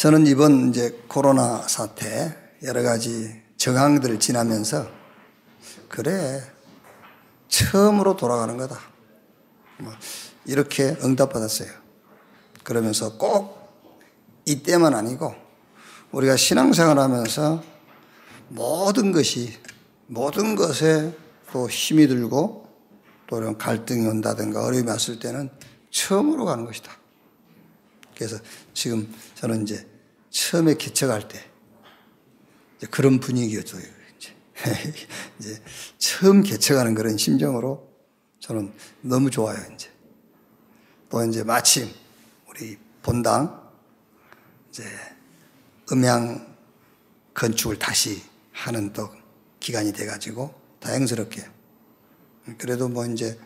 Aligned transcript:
저는 0.00 0.26
이번 0.26 0.70
이제 0.70 0.98
코로나 1.08 1.60
사태 1.68 2.34
여러 2.62 2.82
가지 2.82 3.42
정황들을 3.58 4.18
지나면서 4.18 4.88
그래 5.90 6.40
처음으로 7.48 8.16
돌아가는 8.16 8.56
거다. 8.56 8.80
뭐 9.78 9.92
이렇게 10.46 10.96
응답받았어요. 11.04 11.68
그러면서 12.64 13.18
꼭 13.18 13.76
이때만 14.46 14.94
아니고 14.94 15.34
우리가 16.12 16.34
신앙생활 16.36 16.98
하면서 16.98 17.62
모든 18.48 19.12
것이 19.12 19.52
모든 20.06 20.56
것에 20.56 21.14
또 21.52 21.68
힘이 21.68 22.08
들고 22.08 22.66
또 23.26 23.36
이런 23.36 23.58
갈등이 23.58 24.06
온다든가 24.06 24.64
어려움이 24.64 24.88
왔을 24.88 25.18
때는 25.18 25.50
처음으로 25.90 26.46
가는 26.46 26.64
것이다. 26.64 26.90
그래서 28.14 28.38
지금 28.72 29.12
저는 29.34 29.62
이제 29.64 29.89
처음에 30.30 30.74
개척할 30.74 31.28
때 31.28 31.44
그런 32.90 33.20
분위기였죠. 33.20 33.78
이제. 33.78 34.34
이제 35.38 35.62
처음 35.98 36.42
개척하는 36.42 36.94
그런 36.94 37.16
심정으로 37.16 37.88
저는 38.40 38.72
너무 39.02 39.30
좋아요. 39.30 39.58
이제 39.74 39.90
또 41.08 41.24
이제 41.24 41.42
마침 41.42 41.88
우리 42.48 42.78
본당 43.02 43.70
이제 44.70 44.84
음향 45.92 46.56
건축을 47.34 47.78
다시 47.78 48.22
하는 48.52 48.92
또 48.92 49.10
기간이 49.60 49.92
돼가지고 49.92 50.54
다행스럽게 50.80 51.48
그래도 52.58 52.88
뭐 52.88 53.04
이제 53.06 53.38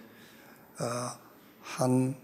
어 0.80 1.24
한 1.64 2.14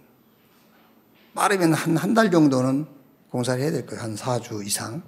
빠르면 1.34 1.72
한 1.72 1.96
한 1.96 2.14
달 2.14 2.30
정도는 2.30 2.86
공사를 3.30 3.62
해야 3.62 3.70
될 3.70 3.86
거예요. 3.86 4.02
한 4.02 4.16
4주 4.16 4.66
이상. 4.66 5.02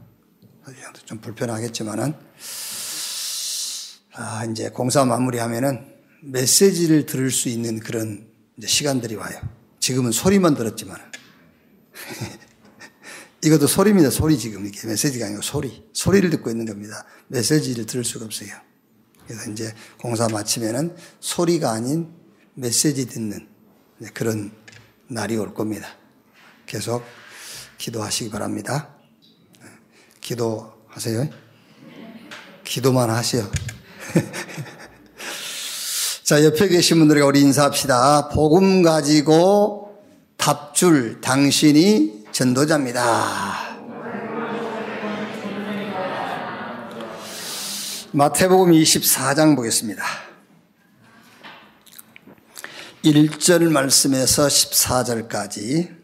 좀 1.04 1.20
불편하겠지만은 1.20 2.14
아, 4.14 4.44
이제 4.44 4.70
공사 4.70 5.04
마무리하면은 5.04 5.92
메시지를 6.22 7.06
들을 7.06 7.30
수 7.30 7.48
있는 7.48 7.80
그런 7.80 8.28
시간들이 8.64 9.16
와요. 9.16 9.40
지금은 9.80 10.12
소리만 10.12 10.54
들었지만 10.54 10.96
이것도 13.42 13.66
소리입니다. 13.66 14.10
소리 14.10 14.38
지금 14.38 14.66
이게 14.66 14.86
메시지가 14.86 15.26
아니고 15.26 15.42
소리. 15.42 15.84
소리를 15.92 16.30
듣고 16.30 16.50
있는 16.50 16.64
겁니다. 16.64 17.04
메시지를 17.26 17.86
들을 17.86 18.04
수가 18.04 18.26
없어요. 18.26 18.50
그래서 19.26 19.50
이제 19.50 19.74
공사 19.98 20.28
마치면은 20.28 20.94
소리가 21.18 21.72
아닌 21.72 22.12
메시지 22.54 23.06
듣는 23.06 23.48
그런 24.14 24.52
날이 25.08 25.36
올 25.36 25.54
겁니다. 25.54 25.88
계속 26.66 27.02
기도하시기 27.82 28.30
바랍니다. 28.30 28.94
기도하세요. 30.20 31.28
기도만 32.62 33.10
하세요. 33.10 33.50
자, 36.22 36.44
옆에 36.44 36.68
계신 36.68 37.00
분들에게 37.00 37.26
우리 37.26 37.40
인사합시다. 37.40 38.28
복음 38.28 38.82
가지고 38.82 40.00
답줄 40.36 41.20
당신이 41.20 42.26
전도자입니다. 42.30 43.72
마태복음 48.12 48.70
24장 48.70 49.56
보겠습니다. 49.56 50.04
1절 53.02 53.72
말씀에서 53.72 54.46
14절까지 54.46 56.01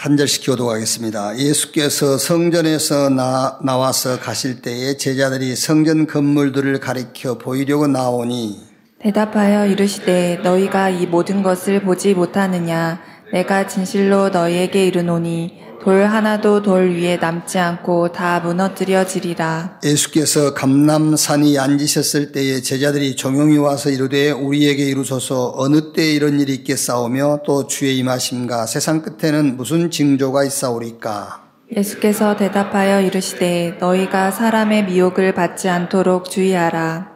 한 0.00 0.16
절씩 0.16 0.46
교도하겠습니다. 0.46 1.36
예수께서 1.36 2.16
성전에서 2.16 3.10
나, 3.10 3.58
나와서 3.62 4.18
가실 4.18 4.62
때에 4.62 4.96
제자들이 4.96 5.54
성전 5.54 6.06
건물들을 6.06 6.80
가리켜 6.80 7.36
보이려고 7.36 7.86
나오니 7.86 8.60
대답하여 8.98 9.66
이르시되 9.66 10.40
너희가 10.42 10.88
이 10.88 11.04
모든 11.04 11.42
것을 11.42 11.82
보지 11.82 12.14
못하느냐 12.14 12.98
내가 13.30 13.66
진실로 13.66 14.30
너희에게 14.30 14.86
이르노니 14.86 15.69
돌 15.82 16.04
하나도 16.04 16.62
돌 16.62 16.90
위에 16.90 17.16
남지 17.16 17.58
않고 17.58 18.12
다 18.12 18.40
무너뜨려지리라. 18.40 19.80
예수께서 19.82 20.52
감남산이 20.52 21.58
앉으셨을 21.58 22.32
때에 22.32 22.60
제자들이 22.60 23.16
종용이 23.16 23.56
와서 23.56 23.88
이르되 23.88 24.30
우리에게 24.30 24.84
이루소서 24.84 25.54
어느 25.56 25.92
때 25.92 26.12
이런 26.12 26.38
일이 26.38 26.54
있겠사오며 26.56 27.40
또 27.46 27.66
주의 27.66 27.96
임하심과 27.96 28.66
세상 28.66 29.00
끝에는 29.00 29.56
무슨 29.56 29.90
징조가 29.90 30.44
있사오리까. 30.44 31.44
예수께서 31.74 32.36
대답하여 32.36 33.00
이르시되 33.00 33.78
너희가 33.80 34.32
사람의 34.32 34.84
미혹을 34.84 35.34
받지 35.34 35.68
않도록 35.68 36.28
주의하라. 36.28 37.08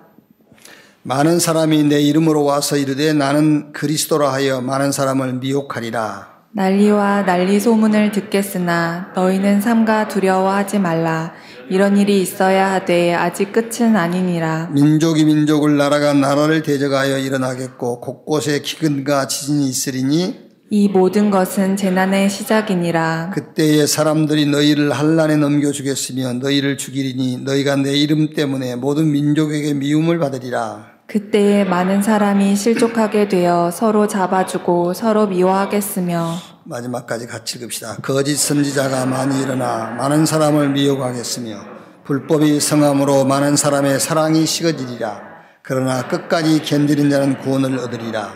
많은 1.02 1.38
사람이 1.38 1.84
내 1.84 2.00
이름으로 2.00 2.44
와서 2.44 2.78
이르되 2.78 3.12
나는 3.12 3.72
그리스도라 3.72 4.32
하여 4.32 4.62
많은 4.62 4.90
사람을 4.90 5.34
미혹하리라. 5.34 6.33
난리와 6.56 7.24
난리 7.24 7.58
소문을 7.58 8.12
듣겠으나 8.12 9.10
너희는 9.16 9.60
삼가 9.60 10.06
두려워하지 10.06 10.78
말라. 10.78 11.32
이런 11.68 11.96
일이 11.98 12.22
있어야 12.22 12.74
하되 12.74 13.12
아직 13.12 13.50
끝은 13.50 13.96
아니니라. 13.96 14.68
민족이 14.72 15.24
민족을 15.24 15.76
나라가 15.76 16.12
나라를 16.12 16.62
대적하여 16.62 17.18
일어나겠고 17.18 18.00
곳곳에 18.00 18.60
기근과 18.60 19.26
지진이 19.26 19.68
있으리니 19.68 20.44
이 20.70 20.88
모든 20.88 21.30
것은 21.32 21.76
재난의 21.76 22.30
시작이니라. 22.30 23.32
그때에 23.34 23.86
사람들이 23.86 24.46
너희를 24.46 24.92
한란에 24.92 25.36
넘겨주겠으며 25.36 26.34
너희를 26.34 26.78
죽이리니 26.78 27.38
너희가 27.38 27.74
내 27.76 27.96
이름 27.96 28.32
때문에 28.32 28.76
모든 28.76 29.10
민족에게 29.10 29.74
미움을 29.74 30.20
받으리라. 30.20 30.93
그때에 31.06 31.64
많은 31.64 32.02
사람이 32.02 32.56
실족하게 32.56 33.28
되어 33.28 33.70
서로 33.70 34.08
잡아주고 34.08 34.94
서로 34.94 35.26
미워하겠으며 35.26 36.34
마지막까지 36.64 37.26
같이 37.26 37.58
읽읍시다. 37.58 37.96
거짓 38.02 38.36
선지자가 38.36 39.06
많이 39.06 39.42
일어나 39.42 39.94
많은 39.98 40.24
사람을 40.24 40.70
미혹하겠으며 40.70 41.56
불법이 42.04 42.58
성함으로 42.58 43.24
많은 43.24 43.56
사람의 43.56 44.00
사랑이 44.00 44.46
식어지리라. 44.46 45.20
그러나 45.62 46.08
끝까지 46.08 46.62
견디는 46.62 47.10
자는 47.10 47.38
구원을 47.38 47.78
얻으리라. 47.78 48.32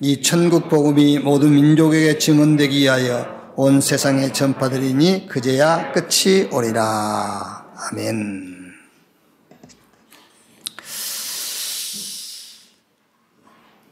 이 0.00 0.22
천국 0.22 0.68
복음이 0.68 1.18
모든 1.20 1.52
민족에게 1.52 2.18
증언되기 2.18 2.80
위하여 2.80 3.26
온 3.56 3.80
세상에 3.80 4.32
전파되리니 4.32 5.26
그제야 5.28 5.90
끝이 5.92 6.48
오리라. 6.52 7.64
아멘. 7.90 8.57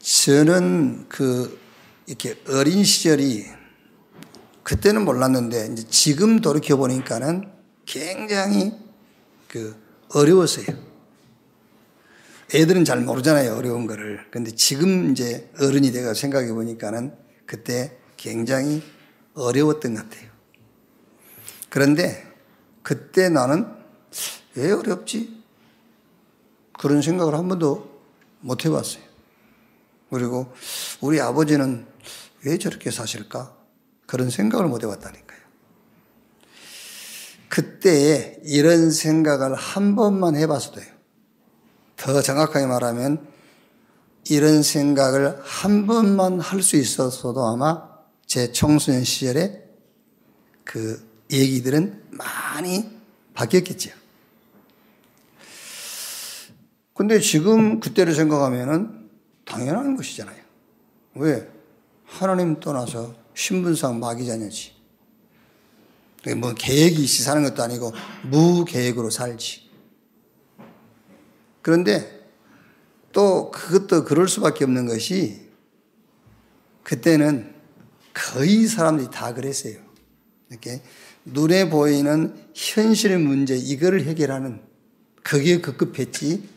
저는 0.06 1.08
그 1.08 1.58
이렇게 2.06 2.40
어린 2.48 2.84
시절이 2.84 3.44
그때는 4.62 5.04
몰랐는데 5.04 5.70
이제 5.72 5.84
지금 5.88 6.40
돌이켜 6.40 6.76
보니까는 6.76 7.50
굉장히 7.86 8.72
그 9.48 9.74
어려웠어요. 10.14 10.66
애들은 12.54 12.84
잘 12.84 13.00
모르잖아요 13.00 13.56
어려운 13.56 13.88
거를. 13.88 14.24
근데 14.30 14.52
지금 14.52 15.10
이제 15.10 15.50
어른이 15.58 15.90
돼가 15.90 16.14
생각해 16.14 16.52
보니까는 16.52 17.12
그때 17.44 17.98
굉장히 18.16 18.84
어려웠던 19.34 19.94
것 19.94 20.08
같아요. 20.08 20.30
그런데 21.68 22.32
그때 22.84 23.28
나는 23.28 23.66
왜 24.54 24.70
어렵지? 24.70 25.42
그런 26.78 27.02
생각을 27.02 27.34
한 27.34 27.48
번도 27.48 28.00
못 28.38 28.64
해봤어요. 28.64 29.05
그리고 30.10 30.52
우리 31.00 31.20
아버지는 31.20 31.86
왜 32.44 32.58
저렇게 32.58 32.90
사실까? 32.90 33.56
그런 34.06 34.30
생각을 34.30 34.68
못 34.68 34.82
해봤다니까요. 34.82 35.40
그때 37.48 38.38
이런 38.44 38.90
생각을 38.90 39.54
한 39.54 39.96
번만 39.96 40.36
해봐서 40.36 40.72
돼요. 40.72 40.86
더 41.96 42.20
정확하게 42.20 42.66
말하면 42.66 43.26
이런 44.28 44.62
생각을 44.62 45.40
한 45.42 45.86
번만 45.86 46.40
할 46.40 46.62
수 46.62 46.76
있었어도 46.76 47.46
아마 47.46 47.88
제 48.26 48.52
청소년 48.52 49.04
시절에 49.04 49.62
그 50.64 51.04
얘기들은 51.30 52.02
많이 52.10 52.90
바뀌었겠죠. 53.34 53.90
근데 56.94 57.20
지금 57.20 57.78
그때를 57.80 58.14
생각하면은 58.14 59.05
당연한 59.46 59.96
것이잖아요. 59.96 60.42
왜? 61.14 61.48
하나님 62.04 62.60
떠나서 62.60 63.14
신분상 63.32 63.98
마귀자녀지. 63.98 64.74
뭐 66.36 66.52
계획이 66.54 67.02
있이 67.04 67.22
사는 67.22 67.42
것도 67.42 67.62
아니고 67.62 67.92
무계획으로 68.24 69.10
살지. 69.10 69.70
그런데 71.62 72.28
또 73.12 73.50
그것도 73.50 74.04
그럴 74.04 74.28
수밖에 74.28 74.64
없는 74.64 74.86
것이 74.86 75.48
그때는 76.82 77.54
거의 78.12 78.66
사람들이 78.66 79.08
다 79.10 79.34
그랬어요. 79.34 79.78
이렇게 80.50 80.82
눈에 81.24 81.68
보이는 81.68 82.36
현실 82.54 83.18
문제 83.18 83.56
이거를 83.56 84.04
해결하는 84.04 84.60
그게 85.22 85.60
급급했지. 85.60 86.55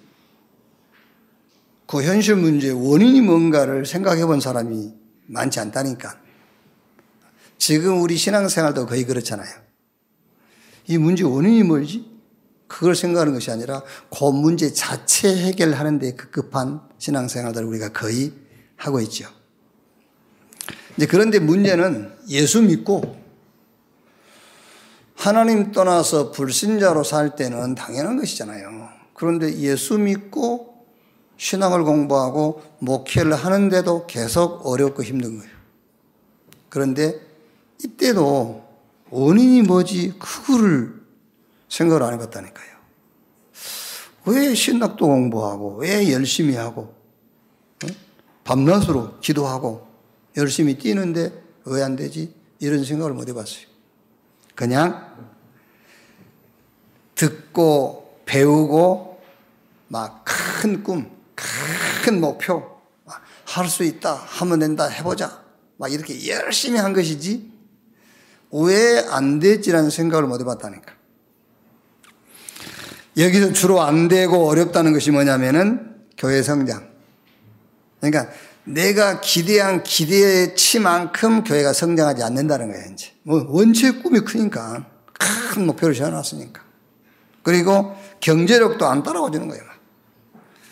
그 1.90 2.04
현실 2.04 2.36
문제 2.36 2.70
원인이 2.70 3.22
뭔가를 3.22 3.84
생각해 3.84 4.28
본 4.28 4.40
사람이 4.40 4.94
많지 5.26 5.60
않다니까. 5.60 6.20
지금 7.58 8.04
우리 8.04 8.16
신앙생활도 8.16 8.86
거의 8.86 9.06
그렇잖아요. 9.06 9.50
이 10.86 11.00
문제 11.00 11.24
원인이 11.24 11.64
뭘지? 11.64 12.08
그걸 12.68 12.96
생각하는 12.96 13.34
것이 13.34 13.50
아니라 13.50 13.82
그 14.16 14.24
문제 14.26 14.72
자체 14.72 15.36
해결하는 15.36 15.98
데 15.98 16.12
급급한 16.14 16.80
신앙생활들을 17.00 17.68
우리가 17.68 17.90
거의 17.90 18.34
하고 18.76 19.00
있죠. 19.02 19.28
이제 20.96 21.08
그런데 21.08 21.40
문제는 21.40 22.14
예수 22.28 22.62
믿고 22.62 23.20
하나님 25.16 25.72
떠나서 25.72 26.34
불신자로 26.34 27.04
살 27.04 27.36
때는 27.36 27.74
당연한 27.74 28.16
것이잖아요. 28.18 28.90
그런데 29.16 29.52
예수 29.58 29.98
믿고 29.98 30.69
신앙을 31.40 31.86
공부하고 31.86 32.62
목회를 32.80 33.34
하는데도 33.34 34.08
계속 34.08 34.68
어렵고 34.68 35.04
힘든 35.04 35.40
거예요. 35.40 35.52
그런데 36.68 37.20
이때도 37.82 38.68
원인이 39.10 39.62
뭐지? 39.64 40.16
그거를 40.20 41.02
생각을 41.70 42.04
안 42.04 42.14
해봤다니까요. 42.14 42.70
왜 44.26 44.54
신학도 44.54 45.08
공부하고, 45.08 45.78
왜 45.78 46.12
열심히 46.12 46.56
하고, 46.56 46.94
밤낮으로 48.44 49.20
기도하고, 49.20 49.88
열심히 50.36 50.78
뛰는데 50.78 51.32
왜 51.66 51.82
안 51.82 51.96
되지? 51.96 52.34
이런 52.60 52.84
생각을 52.84 53.14
못 53.14 53.28
해봤어요. 53.30 53.66
그냥 54.56 55.16
듣고 57.16 58.20
배우고 58.26 59.22
막 59.88 60.26
큰 60.60 60.84
꿈, 60.84 61.10
큰 62.04 62.20
목표, 62.22 62.64
할 63.46 63.68
수 63.68 63.84
있다, 63.84 64.14
하면 64.14 64.60
된다, 64.60 64.88
해보자. 64.88 65.44
막 65.78 65.92
이렇게 65.92 66.28
열심히 66.28 66.78
한 66.80 66.94
것이지 66.94 67.52
왜 68.52 69.04
안 69.10 69.40
됐지라는 69.40 69.90
생각을 69.90 70.28
못 70.28 70.40
해봤다니까. 70.42 70.94
여기서 73.18 73.54
주로 73.54 73.82
안 73.82 74.08
되고 74.08 74.48
어렵다는 74.48 74.94
것이 74.94 75.12
뭐냐면은 75.12 75.96
교회 76.18 76.42
성장. 76.42 76.90
그러니까 78.00 78.32
내가 78.66 79.20
기대한 79.20 79.84
기대치만큼 79.84 81.44
교회가 81.44 81.74
성장하지 81.74 82.24
않는다는 82.24 82.72
거예요, 82.72 82.86
이제. 82.94 83.12
뭐 83.24 83.46
원체 83.50 83.92
꿈이 83.92 84.20
크니까. 84.20 84.86
큰 85.54 85.66
목표를 85.66 85.96
세워놨으니까. 85.96 86.62
그리고 87.44 87.96
경제력도 88.20 88.86
안 88.88 89.02
따라와 89.04 89.32
주는 89.32 89.48
거예요. 89.48 89.64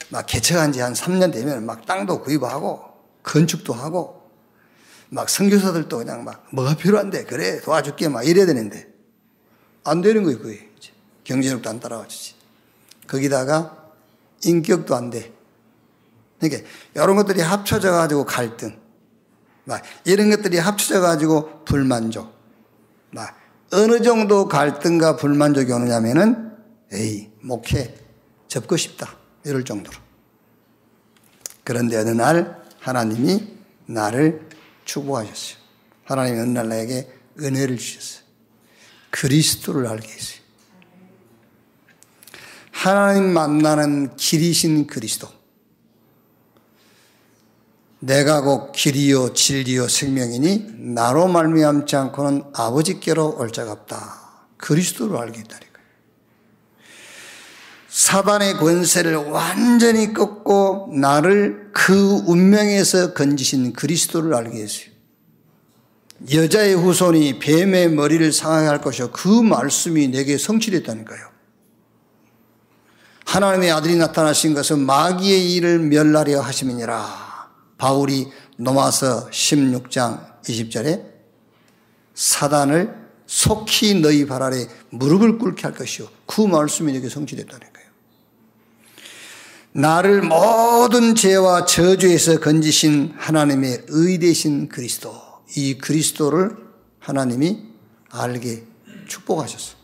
막, 0.09 0.19
막 0.19 0.25
개척한 0.25 0.71
지 0.71 0.81
한 0.81 0.93
3년 0.93 1.31
되면 1.31 1.65
막 1.65 1.85
땅도 1.85 2.21
구입하고, 2.21 2.83
건축도 3.23 3.73
하고, 3.73 4.29
막 5.09 5.29
선교사들도 5.29 5.97
그냥 5.97 6.23
막 6.23 6.47
뭐가 6.51 6.75
필요한데, 6.75 7.25
그래, 7.25 7.61
도와줄게, 7.61 8.09
막 8.09 8.23
이래야 8.27 8.45
되는데. 8.45 8.87
안 9.83 10.01
되는 10.01 10.23
거예요, 10.23 10.39
그게. 10.39 10.69
경제력도 11.23 11.69
안 11.69 11.79
따라와 11.79 12.07
주지. 12.07 12.35
거기다가 13.07 13.91
인격도 14.43 14.95
안 14.95 15.09
돼. 15.09 15.33
그러니까 16.39 16.69
이런 16.93 17.15
것들이 17.15 17.41
합쳐져 17.41 17.91
가지고 17.91 18.25
갈등, 18.25 18.79
막 19.63 19.81
이런 20.05 20.29
것들이 20.29 20.57
합쳐져 20.57 21.01
가지고 21.01 21.65
불만족, 21.65 22.31
막 23.11 23.35
어느 23.73 24.01
정도 24.01 24.47
갈등과 24.47 25.17
불만족이 25.17 25.71
오느냐면은 25.71 26.55
에이 26.93 27.31
목회 27.41 27.97
접고 28.47 28.77
싶다 28.77 29.16
이럴 29.47 29.63
정도로. 29.63 29.97
그런데 31.63 31.97
어느 31.97 32.09
날 32.09 32.61
하나님이 32.79 33.47
나를 33.85 34.47
축복하셨어요. 34.85 35.57
하나님이 36.05 36.39
어느 36.39 36.49
날 36.49 36.69
나에게 36.69 37.11
은혜를 37.39 37.77
주셨어요. 37.77 38.23
그리스도를 39.09 39.87
알게 39.87 40.07
했어요. 40.07 40.41
하나님 42.71 43.33
만나는 43.33 44.15
길이신 44.15 44.87
그리스도. 44.87 45.27
내가 47.99 48.41
곧 48.41 48.71
길이요 48.73 49.33
진리요 49.33 49.87
생명이니 49.87 50.93
나로 50.93 51.27
말미암지 51.27 51.95
않고는 51.95 52.43
아버지께로 52.53 53.37
올 53.39 53.51
자가 53.51 53.71
없다. 53.71 54.27
그리스도를 54.57 55.17
알게 55.17 55.39
했다니까요. 55.39 55.66
사단의 57.97 58.57
권세를 58.57 59.15
완전히 59.15 60.13
꺾고 60.13 60.91
나를 60.93 61.71
그 61.73 62.21
운명에서 62.27 63.15
건지신 63.15 63.73
그리스도를 63.73 64.35
알게 64.35 64.61
했어요. 64.61 64.91
여자의 66.31 66.75
후손이 66.75 67.39
뱀의 67.39 67.89
머리를 67.89 68.31
상하게 68.31 68.67
할 68.67 68.81
것이요. 68.81 69.09
그 69.13 69.27
말씀이 69.27 70.09
내게 70.09 70.37
성취됐다니까요. 70.37 71.27
하나님의 73.25 73.71
아들이 73.71 73.95
나타나신 73.95 74.53
것은 74.53 74.77
마귀의 74.77 75.55
일을 75.55 75.79
멸하려 75.79 76.39
하심이니라. 76.41 77.49
바울이 77.79 78.27
노마서 78.57 79.27
16장 79.31 80.43
20절에 80.43 81.03
사단을 82.13 82.93
속히 83.25 84.01
너희 84.01 84.27
발 84.27 84.43
아래 84.43 84.67
무릎을 84.91 85.39
꿇게 85.39 85.63
할 85.63 85.73
것이요. 85.73 86.07
그 86.27 86.41
말씀이 86.41 86.93
내게 86.93 87.09
성취됐다는 87.09 87.59
거예요. 87.59 87.76
나를 89.77 90.23
모든 90.23 91.13
죄와 91.13 91.65
저주에서 91.65 92.39
건지신 92.39 93.13
하나님의 93.15 93.83
의되신 93.87 94.69
그리스도. 94.69 95.13
이 95.55 95.77
그리스도를 95.77 96.57
하나님이 96.97 97.59
알게 98.09 98.63
축복하셨어. 99.07 99.77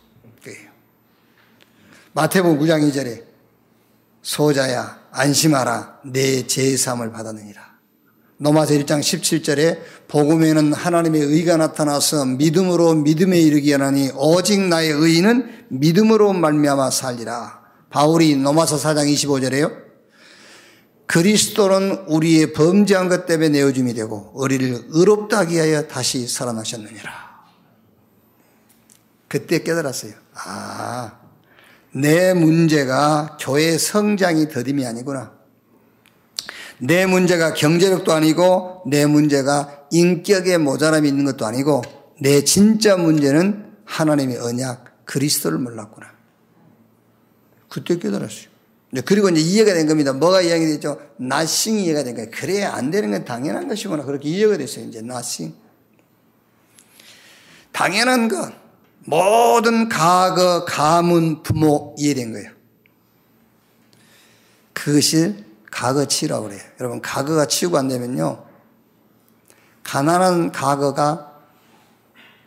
마태복음 2.12 2.58
9장 2.58 2.90
2절에 2.90 3.22
소자야 4.22 4.98
안심하라 5.12 6.00
내 6.06 6.44
제삼을 6.44 7.12
받았느니라. 7.12 7.62
노마서 8.38 8.74
1장 8.74 8.98
17절에 8.98 9.78
복음에는 10.08 10.72
하나님의 10.72 11.22
의가 11.22 11.56
나타나서 11.56 12.24
믿음으로 12.24 12.94
믿음에 12.94 13.40
이르게 13.40 13.72
하나니 13.74 14.10
오직 14.16 14.60
나의 14.60 14.90
의는 14.90 15.66
믿음으로 15.68 16.32
말미암아 16.32 16.90
살리라. 16.90 17.62
바울이 17.90 18.34
노마서 18.34 18.76
4장 18.76 19.06
25절에요. 19.06 19.83
그리스도는 21.06 22.04
우리의 22.06 22.52
범죄한 22.52 23.08
것 23.08 23.26
때문에 23.26 23.50
내어줌이 23.50 23.94
되고 23.94 24.30
우리를 24.34 24.86
의롭다 24.88 25.38
하게 25.38 25.60
하여 25.60 25.86
다시 25.86 26.26
살아나셨느니라. 26.26 27.24
그때 29.28 29.62
깨달았어요. 29.62 30.12
아, 30.34 31.18
내 31.92 32.34
문제가 32.34 33.36
교회 33.40 33.76
성장이 33.76 34.48
더딤이 34.48 34.86
아니구나. 34.86 35.32
내 36.78 37.06
문제가 37.06 37.54
경제력도 37.54 38.12
아니고 38.12 38.82
내 38.86 39.06
문제가 39.06 39.86
인격의 39.90 40.58
모자람이 40.58 41.08
있는 41.08 41.24
것도 41.24 41.46
아니고 41.46 41.82
내 42.20 42.42
진짜 42.44 42.96
문제는 42.96 43.72
하나님의 43.84 44.38
언약 44.38 45.04
그리스도를 45.04 45.58
몰랐구나. 45.58 46.12
그때 47.68 47.98
깨달았어요. 47.98 48.53
그리고 49.02 49.28
이제 49.28 49.40
이해가 49.40 49.74
된 49.74 49.88
겁니다. 49.88 50.12
뭐가 50.12 50.42
이해가 50.42 50.64
됐죠? 50.64 51.00
나싱 51.16 51.78
이 51.78 51.88
해가 51.90 52.04
된 52.04 52.14
거예요. 52.14 52.30
그래야 52.32 52.74
안 52.74 52.90
되는 52.90 53.10
건 53.10 53.24
당연한 53.24 53.66
것이구나. 53.66 54.04
그렇게 54.04 54.28
이해가 54.28 54.56
됐어요. 54.56 54.84
이제 54.84 55.00
나싱. 55.00 55.54
당연한 57.72 58.28
것. 58.28 58.52
모든 59.06 59.88
가거, 59.88 60.64
가문, 60.64 61.42
부모 61.42 61.94
이해된 61.98 62.32
거예요. 62.32 62.50
그것이 64.72 65.44
가거치라고 65.70 66.44
그래요. 66.44 66.60
여러분, 66.80 67.02
가거가 67.02 67.46
치우고 67.46 67.76
안 67.76 67.88
되면요. 67.88 68.46
가난한 69.82 70.52
가거가 70.52 71.32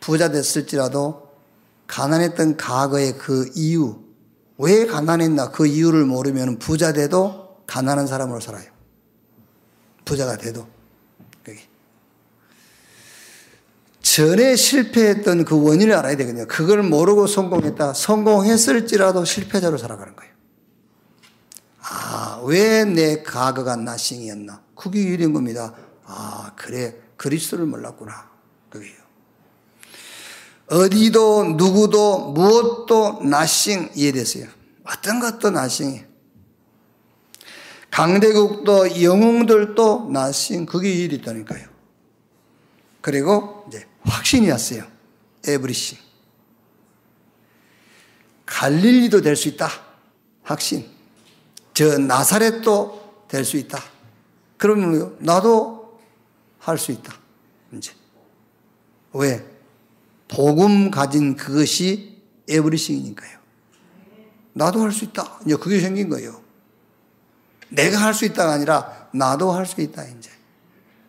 부자 0.00 0.30
됐을지라도 0.30 1.28
가난했던 1.86 2.56
가거의 2.56 3.18
그 3.18 3.50
이유, 3.54 4.07
왜 4.58 4.86
가난했나 4.86 5.50
그 5.50 5.66
이유를 5.66 6.04
모르면 6.04 6.58
부자 6.58 6.92
돼도 6.92 7.62
가난한 7.66 8.06
사람으로 8.06 8.40
살아요. 8.40 8.70
부자가 10.04 10.36
돼도. 10.36 10.66
전에 14.00 14.56
실패했던 14.56 15.44
그 15.44 15.62
원인을 15.62 15.94
알아야 15.94 16.16
되거든요. 16.16 16.46
그걸 16.48 16.82
모르고 16.82 17.26
성공했다. 17.26 17.92
성공했을지라도 17.92 19.24
실패자로 19.24 19.76
살아가는 19.78 20.16
거예요. 20.16 20.32
아, 21.82 22.40
왜 22.44 22.84
내 22.84 23.22
과거가 23.22 23.76
나싱이었나? 23.76 24.62
그게 24.74 25.04
유리한 25.04 25.32
겁니다. 25.32 25.74
아, 26.04 26.52
그래. 26.56 26.96
그리스도를 27.16 27.66
몰랐구나. 27.66 28.28
어디도 30.70 31.54
누구도 31.56 32.32
무엇도 32.32 33.22
나싱 33.24 33.90
이해됐어요. 33.94 34.46
어떤 34.84 35.20
것도 35.20 35.50
나싱이에요. 35.50 36.06
강대국도 37.90 39.02
영웅들도 39.02 40.10
나싱 40.12 40.66
그게 40.66 40.92
이해됐다니까요. 40.92 41.66
그리고 43.00 43.64
이제 43.68 43.86
확신이 44.02 44.50
왔어요. 44.50 44.84
에브리싱. 45.46 45.98
갈릴리도 48.44 49.22
될 49.22 49.36
수 49.36 49.48
있다. 49.48 49.68
확신. 50.42 50.86
저 51.74 51.96
나사렛도 51.98 53.26
될 53.28 53.44
수 53.44 53.56
있다. 53.56 53.82
그러면 54.56 55.16
나도 55.20 55.98
할 56.58 56.76
수 56.78 56.92
있다. 56.92 57.14
이제. 57.72 57.92
왜? 59.12 59.44
복음 60.28 60.90
가진 60.90 61.36
그것이 61.36 62.18
에브리싱이니까요. 62.48 63.38
나도 64.52 64.82
할 64.82 64.92
수 64.92 65.04
있다. 65.04 65.40
이제 65.46 65.56
그게 65.56 65.80
생긴 65.80 66.08
거예요. 66.08 66.40
내가 67.70 67.98
할 67.98 68.14
수 68.14 68.24
있다가 68.24 68.52
아니라 68.52 69.08
나도 69.12 69.52
할 69.52 69.66
수 69.66 69.80
있다, 69.80 70.04
이제. 70.04 70.30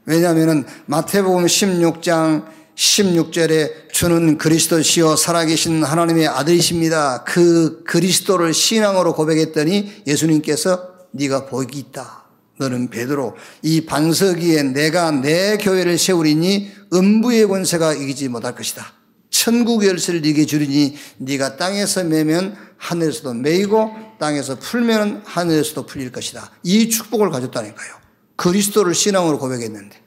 왜냐하면 0.06 0.66
마태복음 0.88 1.46
16장 1.46 2.46
16절에 2.76 3.92
주는 3.92 4.38
그리스도시요 4.38 5.16
살아계신 5.18 5.84
하나님의 5.84 6.28
아들이십니다. 6.28 7.24
그 7.26 7.84
그리스도를 7.84 8.54
신앙으로 8.54 9.14
고백했더니 9.14 10.04
예수님께서 10.08 10.90
네가 11.12 11.48
복이 11.48 11.78
있다. 11.78 12.24
너는 12.58 12.90
베드로 12.90 13.36
이 13.64 13.86
반석 13.86 14.38
위에 14.38 14.64
내가 14.64 15.12
내 15.12 15.58
교회를 15.58 15.98
세우리니 15.98 16.72
음부의 16.94 17.48
권세가 17.48 17.94
이기지 17.94 18.30
못할 18.30 18.56
것이다. 18.56 18.99
천국 19.40 19.86
열쇠를 19.86 20.20
네게 20.20 20.46
주리니 20.46 20.96
네가 21.20 21.56
땅에서 21.56 22.04
매면 22.04 22.58
하늘에서도 22.76 23.36
매이고 23.36 23.90
땅에서 24.20 24.60
풀면 24.60 25.22
하늘에서도 25.24 25.86
풀릴 25.86 26.12
것이다. 26.12 26.52
이 26.64 26.90
축복을 26.90 27.30
가졌다니까요. 27.30 27.94
그리스도를 28.36 28.94
신앙으로 28.94 29.40
고백했는데 29.40 29.98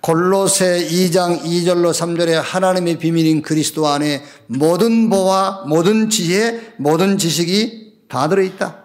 골로새 0.00 0.88
2장 0.88 1.42
2절로 1.42 1.92
3절에 1.92 2.40
하나님의 2.42 2.98
비밀인 2.98 3.42
그리스도 3.42 3.88
안에 3.88 4.24
모든 4.46 5.10
보화, 5.10 5.66
모든 5.68 6.08
지혜, 6.08 6.72
모든 6.78 7.18
지식이 7.18 8.04
다 8.08 8.26
들어있다. 8.30 8.84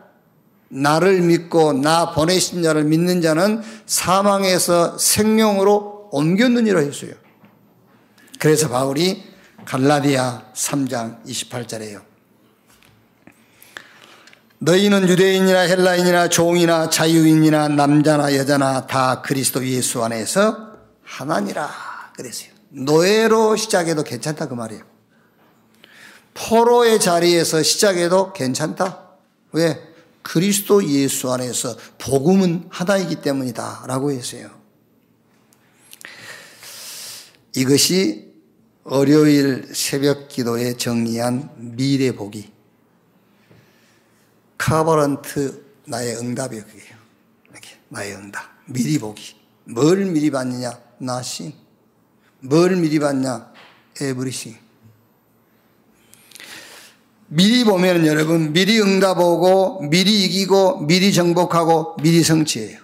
나를 0.68 1.22
믿고 1.22 1.72
나 1.72 2.12
보내신 2.12 2.62
자를 2.62 2.84
믿는 2.84 3.22
자는 3.22 3.62
사망에서 3.86 4.98
생명으로 4.98 6.10
옮겼느니라 6.12 6.82
했어요. 6.82 7.14
그래서 8.38 8.68
바울이 8.68 9.35
갈라디아 9.66 10.44
3장 10.54 11.26
28절에요. 11.26 12.04
너희는 14.60 15.10
유대인이나 15.10 15.60
헬라인이나 15.60 16.30
종이나 16.30 16.90
자유인이나 16.90 17.68
남자나 17.70 18.36
여자나 18.36 18.88
다 18.88 19.22
그리스도 19.22 19.66
예수 19.68 20.04
안에서 20.04 20.76
하나니라 21.04 21.70
그랬어요. 22.16 22.52
노예로 22.70 23.56
시작해도 23.56 24.04
괜찮다 24.04 24.48
그 24.48 24.54
말이에요. 24.54 24.84
포로의 26.34 27.00
자리에서 27.00 27.64
시작해도 27.64 28.34
괜찮다. 28.34 29.02
왜? 29.52 29.82
그리스도 30.22 30.84
예수 30.84 31.32
안에서 31.32 31.76
복음은 32.00 32.68
하나이기 32.70 33.18
때문이다 33.18 33.86
라고 33.88 34.12
했어요. 34.12 34.50
이것이 37.56 38.25
월요일 38.88 39.68
새벽 39.74 40.28
기도에 40.28 40.78
정리한 40.78 41.50
미래 41.58 42.12
보기. 42.12 42.52
카버런트 44.60 45.64
나의 45.88 46.18
응답이 46.18 46.56
그게요. 46.62 46.96
이렇게 47.50 47.70
나의 47.90 48.14
응답. 48.14 48.44
미리 48.68 49.00
보기. 49.00 49.38
뭘 49.64 50.06
미리 50.06 50.30
받느냐? 50.30 50.80
나싱. 51.00 51.54
뭘 52.42 52.76
미리 52.76 53.00
받냐? 53.00 53.52
에브리싱. 54.00 54.56
미리 57.28 57.64
보면 57.64 58.06
여러분, 58.06 58.54
미리 58.54 58.80
응답 58.80 59.18
오고, 59.18 59.82
미리 59.90 60.26
이기고, 60.26 60.82
미리 60.82 61.12
정복하고, 61.12 61.96
미리 62.04 62.24
성취해요. 62.24 62.78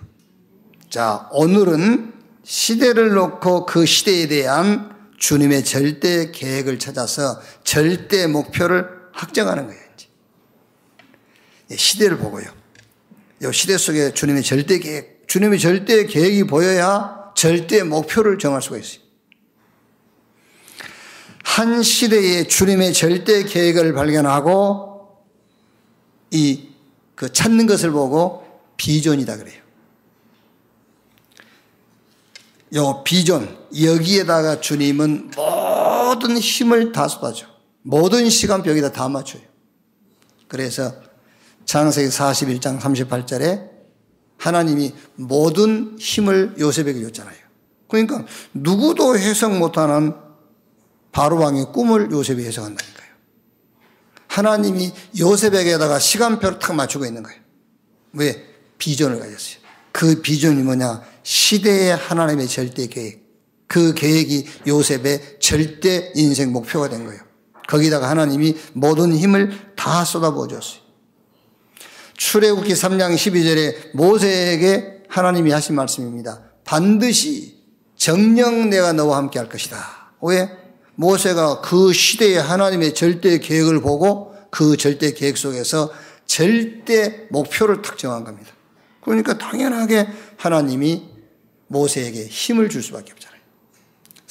자, 0.89 1.29
오늘은 1.31 2.11
시대를 2.43 3.13
놓고 3.13 3.67
그 3.67 3.85
시대에 3.85 4.27
대한 4.27 4.90
주님의 5.21 5.63
절대 5.63 6.31
계획을 6.31 6.79
찾아서 6.79 7.39
절대 7.63 8.27
목표를 8.27 8.87
확정하는 9.13 9.67
거예요. 9.67 9.81
예, 11.69 11.77
시대를 11.77 12.17
보고요. 12.17 12.45
이 13.41 13.51
시대 13.53 13.77
속에 13.77 14.13
주님의 14.13 14.43
절대 14.43 14.79
계획, 14.79 15.27
주님의 15.27 15.59
절대 15.59 16.05
계획이 16.05 16.43
보여야 16.45 17.31
절대 17.35 17.83
목표를 17.83 18.37
정할 18.39 18.61
수가 18.61 18.77
있어요. 18.77 19.01
한 21.43 21.81
시대의 21.81 22.47
주님의 22.49 22.93
절대 22.93 23.43
계획을 23.43 23.93
발견하고 23.93 25.23
이 26.31 26.71
그 27.21 27.31
찾는 27.31 27.67
것을 27.67 27.91
보고 27.91 28.43
비전이다 28.77 29.37
그래요. 29.37 29.61
요 32.73 33.03
비전 33.03 33.60
여기에다가 33.79 34.59
주님은 34.59 35.31
모든 35.35 36.37
힘을 36.37 36.91
다 36.91 37.07
쏟아줘. 37.07 37.45
모든 37.83 38.29
시간표 38.29 38.69
여기다 38.71 38.91
다 38.91 39.09
맞춰요. 39.09 39.43
그래서 40.47 40.93
창세기 41.65 42.09
41장 42.09 42.79
38절에 42.79 43.69
하나님이 44.37 44.93
모든 45.15 45.95
힘을 45.99 46.55
요셉에게 46.59 47.01
줬잖아요. 47.03 47.37
그러니까 47.87 48.25
누구도 48.53 49.17
해석 49.17 49.57
못하는 49.57 50.13
바로왕의 51.11 51.67
꿈을 51.73 52.11
요셉이 52.11 52.43
해석한다니까요. 52.45 53.07
하나님이 54.27 54.93
요셉에게다가 55.19 55.99
시간표를 55.99 56.59
탁 56.59 56.73
맞추고 56.73 57.05
있는 57.05 57.21
거예요. 57.21 57.39
왜? 58.13 58.45
비전을 58.77 59.19
가졌어요. 59.19 59.61
그 59.91 60.21
비전이 60.21 60.63
뭐냐? 60.63 61.03
시대의 61.23 61.95
하나님의 61.95 62.47
절대 62.47 62.87
계획. 62.87 63.20
그 63.71 63.93
계획이 63.93 64.45
요셉의 64.67 65.37
절대 65.39 66.11
인생 66.15 66.51
목표가 66.51 66.89
된 66.89 67.05
거예요. 67.05 67.21
거기다가 67.69 68.09
하나님이 68.09 68.57
모든 68.73 69.15
힘을 69.15 69.75
다 69.77 70.03
쏟아부어 70.03 70.49
줬어요. 70.49 70.81
출애굽기 72.17 72.73
3장 72.73 73.15
12절에 73.15 73.95
모세에게 73.95 75.03
하나님이 75.07 75.51
하신 75.51 75.75
말씀입니다. 75.75 76.41
반드시 76.65 77.61
정령 77.95 78.69
내가 78.69 78.91
너와 78.91 79.15
함께 79.15 79.39
할 79.39 79.47
것이다. 79.47 80.11
왜? 80.21 80.49
모세가 80.95 81.61
그 81.61 81.93
시대의 81.93 82.41
하나님의 82.41 82.93
절대 82.93 83.37
계획을 83.37 83.79
보고 83.79 84.35
그 84.49 84.75
절대 84.75 85.13
계획 85.13 85.37
속에서 85.37 85.93
절대 86.25 87.25
목표를 87.29 87.81
탁 87.81 87.97
정한 87.97 88.25
겁니다. 88.25 88.51
그러니까 88.99 89.37
당연하게 89.37 90.09
하나님이 90.35 91.09
모세에게 91.67 92.25
힘을 92.27 92.67
줄 92.67 92.83
수밖에 92.83 93.13
없잖아요. 93.13 93.30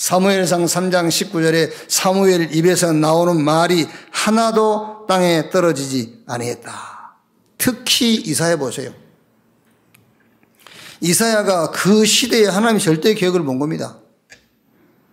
사무엘상 0.00 0.64
3장 0.64 1.08
19절에 1.08 1.70
사무엘 1.86 2.56
입에서 2.56 2.90
나오는 2.90 3.38
말이 3.44 3.86
하나도 4.10 5.04
땅에 5.06 5.50
떨어지지 5.50 6.22
아니했다. 6.26 7.18
특히 7.58 8.14
이사야 8.14 8.56
보세요. 8.56 8.94
이사야가 11.02 11.72
그 11.72 12.06
시대에 12.06 12.46
하나님의 12.46 12.80
절대 12.80 13.12
계획을 13.12 13.44
본 13.44 13.58
겁니다. 13.58 13.98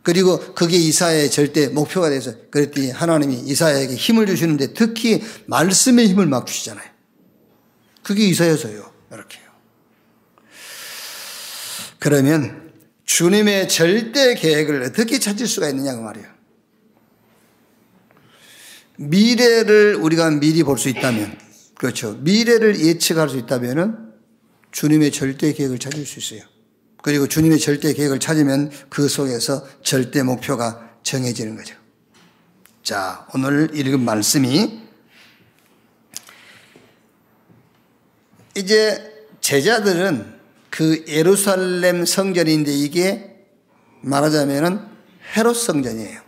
그리고 0.04 0.40
그게 0.54 0.78
이사야의 0.78 1.32
절대 1.32 1.68
목표가 1.68 2.10
돼서 2.10 2.32
그랬더니 2.50 2.92
하나님이 2.92 3.42
이사야에게 3.42 3.94
힘을 3.94 4.26
주시는데 4.26 4.74
특히 4.74 5.22
말씀의 5.48 6.08
힘을 6.08 6.28
막 6.28 6.48
주시잖아요. 6.48 6.90
그게 8.04 8.26
이사야서요. 8.26 8.90
이렇게요. 9.12 9.44
그러면 12.00 12.67
주님의 13.08 13.70
절대 13.70 14.36
계획을 14.36 14.84
어떻게 14.84 15.18
찾을 15.18 15.48
수가 15.48 15.70
있느냐 15.70 15.96
그 15.96 16.02
말이에요. 16.02 16.28
미래를 18.98 19.96
우리가 19.96 20.30
미리 20.32 20.62
볼 20.64 20.78
수 20.78 20.90
있다면 20.90 21.40
그렇죠. 21.76 22.14
미래를 22.16 22.80
예측할 22.80 23.30
수 23.30 23.38
있다면 23.38 24.14
주님의 24.72 25.12
절대 25.12 25.54
계획을 25.54 25.80
찾을 25.80 26.06
수 26.06 26.20
있어요. 26.20 26.48
그리고 27.02 27.28
주님의 27.28 27.60
절대 27.60 27.94
계획을 27.94 28.20
찾으면 28.20 28.72
그 28.90 29.08
속에서 29.08 29.66
절대 29.82 30.22
목표가 30.22 30.92
정해지는 31.04 31.56
거죠. 31.56 31.76
자, 32.84 33.26
오늘 33.34 33.70
읽은 33.74 34.02
말씀이 34.02 34.82
이제 38.56 39.28
제자들은 39.40 40.37
그 40.78 41.04
예루살렘 41.08 42.06
성전인데 42.06 42.72
이게 42.72 43.36
말하자면은 44.02 44.80
헤롯 45.36 45.56
성전이에요. 45.56 46.22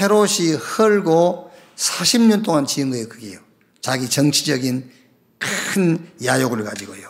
헤롯이 0.00 0.54
헐고 0.54 1.52
40년 1.76 2.42
동안 2.42 2.66
지은 2.66 2.90
거예요, 2.90 3.08
그게요. 3.08 3.38
자기 3.80 4.10
정치적인 4.10 4.90
큰 5.38 6.10
야욕을 6.24 6.64
가지고요. 6.64 7.08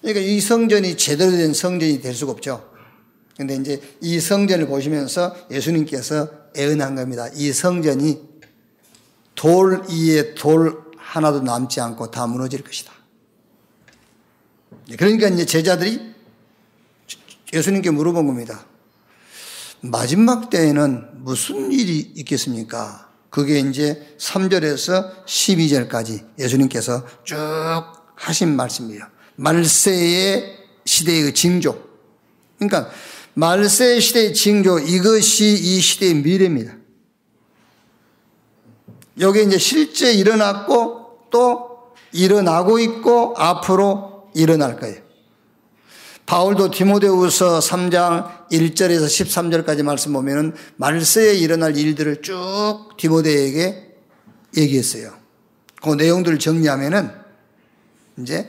그러니까 0.00 0.20
이 0.26 0.40
성전이 0.40 0.96
제대로 0.96 1.30
된 1.30 1.54
성전이 1.54 2.00
될 2.00 2.12
수가 2.12 2.32
없죠. 2.32 2.68
근데 3.36 3.54
이제 3.54 3.80
이 4.00 4.18
성전을 4.18 4.66
보시면서 4.66 5.36
예수님께서 5.52 6.28
애언한 6.56 6.96
겁니다. 6.96 7.28
이 7.36 7.52
성전이 7.52 8.20
돌 9.36 9.84
위에 9.88 10.34
돌 10.34 10.82
하나도 10.96 11.42
남지 11.42 11.80
않고 11.80 12.10
다 12.10 12.26
무너질 12.26 12.64
것이다. 12.64 13.01
그러니까 14.96 15.28
이제 15.28 15.44
제자들이 15.44 16.12
예수님께 17.52 17.90
물어본 17.90 18.26
겁니다. 18.26 18.64
마지막 19.80 20.48
때에는 20.50 21.24
무슨 21.24 21.72
일이 21.72 21.98
있겠습니까? 22.16 23.10
그게 23.30 23.58
이제 23.58 24.14
3절에서 24.18 25.24
12절까지 25.24 26.38
예수님께서 26.38 27.06
쭉 27.24 27.36
하신 28.14 28.54
말씀이에요. 28.54 29.04
말세의 29.36 30.58
시대의 30.84 31.34
징조. 31.34 31.82
그러니까 32.58 32.90
말세 33.34 33.98
시대의 34.00 34.34
징조 34.34 34.78
이것이 34.80 35.44
이 35.54 35.80
시대의 35.80 36.14
미래입니다. 36.16 36.74
여기 39.20 39.42
이제 39.42 39.58
실제 39.58 40.12
일어났고 40.12 41.28
또 41.30 41.94
일어나고 42.12 42.78
있고 42.78 43.34
앞으로 43.36 44.11
일어날 44.34 44.78
거예요. 44.78 45.00
바울도 46.26 46.70
디모데후서 46.70 47.58
3장 47.58 48.48
1절에서 48.50 49.04
13절까지 49.04 49.82
말씀 49.82 50.12
보면은 50.12 50.54
말세에 50.76 51.34
일어날 51.34 51.76
일들을 51.76 52.22
쭉 52.22 52.90
디모데에게 52.96 53.94
얘기했어요. 54.56 55.12
그 55.82 55.94
내용들을 55.94 56.38
정리하면은 56.38 57.10
이제 58.18 58.48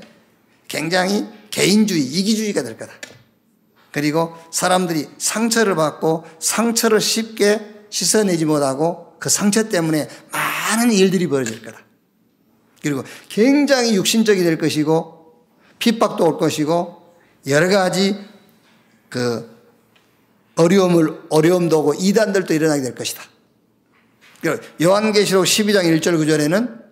굉장히 0.67 1.27
개인주의, 1.49 2.03
이기주의가 2.03 2.63
될 2.63 2.77
거다. 2.77 2.93
그리고 3.91 4.33
사람들이 4.51 5.07
상처를 5.17 5.75
받고 5.75 6.25
상처를 6.39 6.99
쉽게 6.99 7.61
씻어내지 7.89 8.45
못하고 8.45 9.15
그 9.19 9.29
상처 9.29 9.69
때문에 9.69 10.09
많은 10.31 10.91
일들이 10.91 11.27
벌어질 11.27 11.63
거다. 11.63 11.79
그리고 12.81 13.03
굉장히 13.29 13.95
육신적이 13.95 14.43
될 14.43 14.57
것이고 14.57 15.22
핍박도 15.79 16.25
올 16.25 16.37
것이고 16.37 17.03
여러 17.47 17.67
가지 17.67 18.17
그 19.09 19.51
어려움을 20.55 21.21
어려움도 21.29 21.79
오고 21.79 21.93
이단들도 21.95 22.53
일어나게 22.53 22.81
될 22.81 22.95
것이다. 22.95 23.23
요한계시록 24.81 25.45
12장 25.45 25.83
1절 25.85 26.17
9절에는 26.19 26.83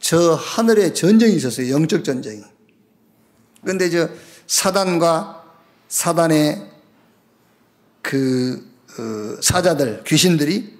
저 0.00 0.34
하늘에 0.34 0.92
전쟁이 0.92 1.34
있었어요. 1.34 1.72
영적 1.72 2.04
전쟁이. 2.04 2.42
그런데 3.62 3.88
저 3.88 4.08
사단과 4.46 5.44
사단의 5.88 6.70
그 8.02 8.68
어, 8.98 9.40
사자들 9.40 10.02
귀신들이 10.04 10.76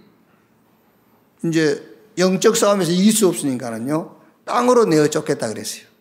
이제 1.44 1.82
영적 2.18 2.56
싸움에서 2.56 2.90
이길 2.90 3.12
수 3.12 3.26
없으니까는요 3.28 4.16
땅으로 4.44 4.84
내어 4.84 5.08
쫓겠다 5.08 5.48
그랬어요. 5.48 5.91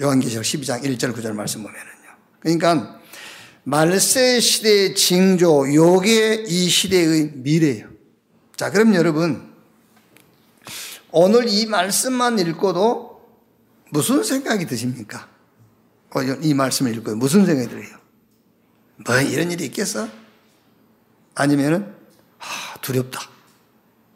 요한계시록 0.00 0.44
12장 0.44 0.82
1절 0.82 1.14
9절 1.14 1.32
말씀 1.32 1.62
보면은요. 1.62 1.90
그러니까 2.40 3.00
말세 3.64 4.40
시대의 4.40 4.94
징조 4.94 5.74
요게 5.74 6.44
이 6.46 6.68
시대의 6.68 7.32
미래예요. 7.34 7.88
자, 8.56 8.70
그럼 8.70 8.94
여러분 8.94 9.52
오늘 11.12 11.48
이 11.48 11.66
말씀만 11.66 12.38
읽고도 12.38 13.20
무슨 13.90 14.22
생각이 14.22 14.66
드십니까? 14.66 15.28
어, 16.10 16.22
이 16.22 16.54
말씀을 16.54 16.96
읽고 16.96 17.16
무슨 17.16 17.44
생각이 17.44 17.68
들어요? 17.68 17.88
뭐 19.04 19.20
이런 19.20 19.50
일이 19.50 19.64
있겠어? 19.66 20.08
아니면은 21.34 21.94
아, 22.38 22.78
두렵다. 22.80 23.20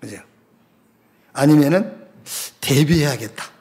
그죠? 0.00 0.18
아니면은 1.32 2.06
대비해야겠다. 2.60 3.53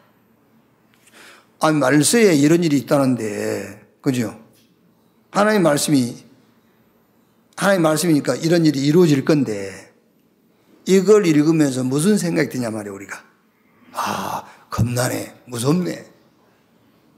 아니 1.63 1.77
말세에 1.77 2.35
이런 2.35 2.61
일이 2.61 2.77
있다는데 2.77 3.87
그죠? 4.01 4.37
하나님 5.31 5.63
말씀이 5.63 6.21
하나님 7.55 7.83
말씀이니까 7.83 8.35
이런 8.35 8.65
일이 8.65 8.85
이루어질 8.85 9.23
건데 9.23 9.93
이걸 10.85 11.25
읽으면서 11.25 11.85
무슨 11.85 12.17
생각이 12.17 12.49
드냐 12.49 12.69
말이에요 12.69 12.93
우리가 12.93 13.23
아 13.93 14.43
겁나네 14.69 15.43
무섭네 15.45 16.05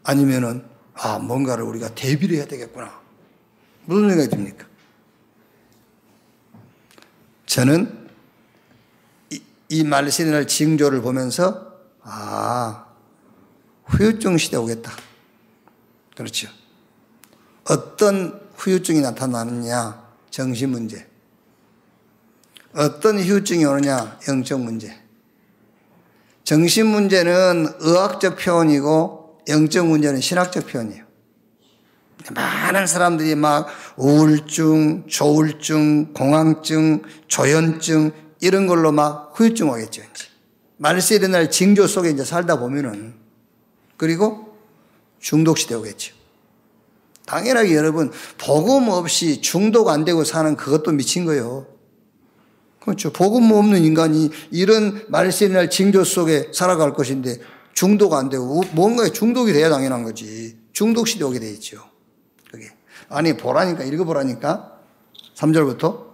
아니면은 0.04 0.64
아 0.94 1.18
뭔가를 1.18 1.64
우리가 1.64 1.96
대비를 1.96 2.38
해야 2.38 2.46
되겠구나 2.46 3.02
무슨 3.86 4.10
생각이 4.10 4.30
듭니까? 4.30 4.68
저는 7.48 8.10
이, 9.32 9.42
이 9.70 9.84
말세날 9.84 10.46
징조를 10.46 11.02
보면서 11.02 11.80
아 12.04 12.85
후유증 13.86 14.38
시대 14.38 14.58
오겠다 14.58 14.92
그렇죠 16.16 16.48
어떤 17.66 18.46
후유증이 18.58 19.02
나타나느냐? 19.02 20.04
정신 20.30 20.70
문제. 20.70 21.08
어떤 22.74 23.20
후유증이 23.20 23.66
오느냐? 23.66 24.20
영적 24.28 24.62
문제. 24.62 24.96
정신 26.44 26.88
문제는 26.88 27.68
의학적 27.80 28.38
표현이고 28.38 29.40
영적 29.48 29.88
문제는 29.88 30.22
신학적 30.22 30.68
표현이에요. 30.68 31.06
많은 32.34 32.88
사람들이 32.88 33.36
막 33.36 33.68
우울증, 33.98 35.08
조울증, 35.08 36.14
공황증, 36.14 37.04
조현증 37.28 38.12
이런 38.42 38.68
걸로 38.68 38.92
막 38.92 39.34
후유증 39.36 39.70
오겠죠. 39.70 40.04
말세 40.78 41.16
일어날 41.16 41.50
징조 41.50 41.88
속에 41.88 42.12
이제 42.12 42.24
살다 42.24 42.60
보면은 42.60 43.25
그리고 43.98 44.58
중독 45.20 45.58
시대 45.58 45.76
오겠죠. 45.76 46.14
당연하게 47.26 47.76
여러분, 47.76 48.12
복음 48.38 48.90
없이 48.90 49.42
중독 49.42 49.90
안 49.90 50.06
되고 50.06 50.24
사는 50.24 50.56
그것도 50.56 50.92
미친 50.92 51.26
거예요. 51.26 51.66
그렇죠. 52.80 53.12
복음 53.12 53.52
없는 53.52 53.84
인간이 53.84 54.30
이런 54.52 55.06
말세날 55.08 55.72
징조 55.72 56.04
속에 56.04 56.52
살아갈 56.54 56.94
것인데 56.94 57.40
중독 57.74 58.14
안 58.14 58.30
되고 58.30 58.62
뭔가에 58.74 59.10
중독이 59.10 59.54
돼야 59.54 59.70
당연한 59.70 60.04
거지. 60.04 60.58
중독 60.72 61.08
시대 61.08 61.24
오게 61.24 61.40
돼 61.40 61.50
있죠. 61.54 61.80
그게. 62.52 62.70
아니, 63.10 63.36
보라니까, 63.36 63.84
읽어보라니까. 63.84 64.80
3절부터. 65.36 66.06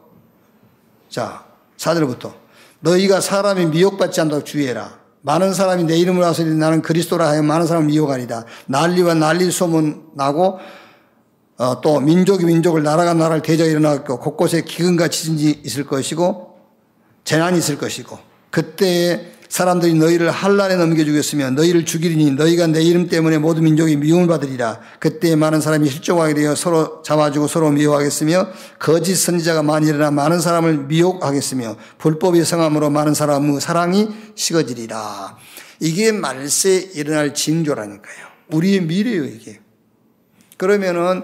자, 1.10 1.46
4절부터. 1.78 2.34
너희가 2.80 3.20
사람이 3.20 3.66
미혹받지 3.66 4.22
않도록 4.22 4.46
주의해라. 4.46 5.01
많은 5.22 5.54
사람이 5.54 5.84
내 5.84 5.98
이름을 5.98 6.22
와서 6.22 6.44
나는 6.44 6.82
그리스도라 6.82 7.28
하여 7.28 7.44
많은 7.44 7.68
사람을 7.68 7.88
미혹하리다. 7.88 8.46
난리와 8.68 9.14
난리 9.16 9.52
소문 9.52 10.10
나고 10.16 10.60
어, 11.58 11.80
또 11.82 12.00
민족이 12.00 12.46
민족을 12.46 12.82
나라가 12.82 13.14
나라를 13.14 13.44
대적 13.44 13.68
일어나고 13.68 14.20
곳곳에 14.20 14.64
기근과 14.64 15.10
지진이 15.10 15.62
있을 15.64 15.86
것이고 15.86 16.58
재난이 17.24 17.60
있을 17.60 17.78
것이고 17.78 18.18
그때 18.50 19.32
사람들이 19.52 19.96
너희를 19.96 20.32
한란에 20.32 20.78
넘겨주겠으며 20.78 21.52
너희를 21.52 21.84
죽이리니 21.84 22.32
너희가 22.32 22.68
내 22.68 22.82
이름 22.82 23.10
때문에 23.10 23.38
모든 23.38 23.66
민족이 23.66 23.98
미움을 23.98 24.26
받으리라. 24.28 24.80
그때 24.98 25.36
많은 25.36 25.60
사람이 25.60 25.90
실족하게 25.90 26.34
되어 26.34 26.56
서로 26.56 27.02
잡아주고 27.04 27.48
서로 27.48 27.70
미워하겠으며 27.70 28.48
거짓 28.80 29.18
선지자가 29.18 29.62
많이 29.62 29.88
일어나 29.88 30.10
많은 30.10 30.40
사람을 30.40 30.86
미혹하겠으며 30.86 31.76
불법의 31.98 32.46
성함으로 32.46 32.92
많은 32.92 33.14
사람의 33.14 33.60
사랑이 33.60 34.08
식어지리라. 34.36 35.38
이게 35.82 36.14
말세 36.14 36.90
일어날 36.96 37.34
징조라니까요. 37.34 38.28
우리의 38.52 38.84
미래예요, 38.84 39.26
이게. 39.26 39.60
그러면은 40.56 41.24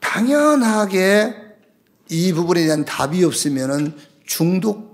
당연하게 0.00 1.34
이 2.08 2.32
부분에 2.32 2.64
대한 2.64 2.86
답이 2.86 3.22
없으면 3.24 3.94
중독 4.24 4.91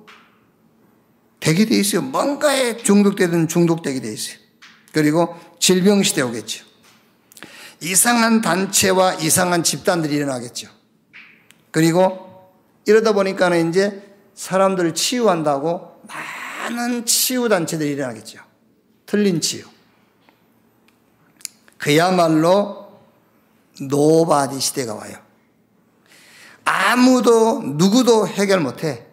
되게 1.41 1.65
돼 1.65 1.77
있어요. 1.77 2.03
뭔가에 2.03 2.77
중독되든 2.77 3.49
중독되게 3.49 4.01
돼 4.01 4.13
있어요. 4.13 4.39
그리고 4.93 5.37
질병 5.59 6.03
시대 6.03 6.23
오겠죠. 6.23 6.65
이상한 7.81 8.41
단체와 8.41 9.15
이상한 9.15 9.63
집단들이 9.63 10.17
일어나겠죠. 10.17 10.69
그리고 11.71 12.51
이러다 12.87 13.13
보니까는 13.13 13.71
이제 13.71 14.03
사람들을 14.35 14.95
치유한다고 14.95 16.03
많은 16.03 17.07
치유 17.07 17.49
단체들이 17.49 17.91
일어나겠죠. 17.91 18.41
틀린 19.07 19.41
치유. 19.41 19.65
그야말로 21.77 23.01
nobody 23.81 24.59
시대가 24.61 24.95
와요. 24.95 25.17
아무도 26.65 27.63
누구도 27.63 28.27
해결 28.27 28.61
못해. 28.61 29.08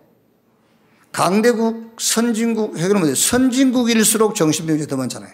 강대국, 1.16 1.96
선진국, 1.98 2.78
해결은 2.78 3.00
뭐죠? 3.00 3.16
선진국일수록 3.16 4.36
정신병이 4.36 4.86
더 4.88 4.98
많잖아요. 4.98 5.32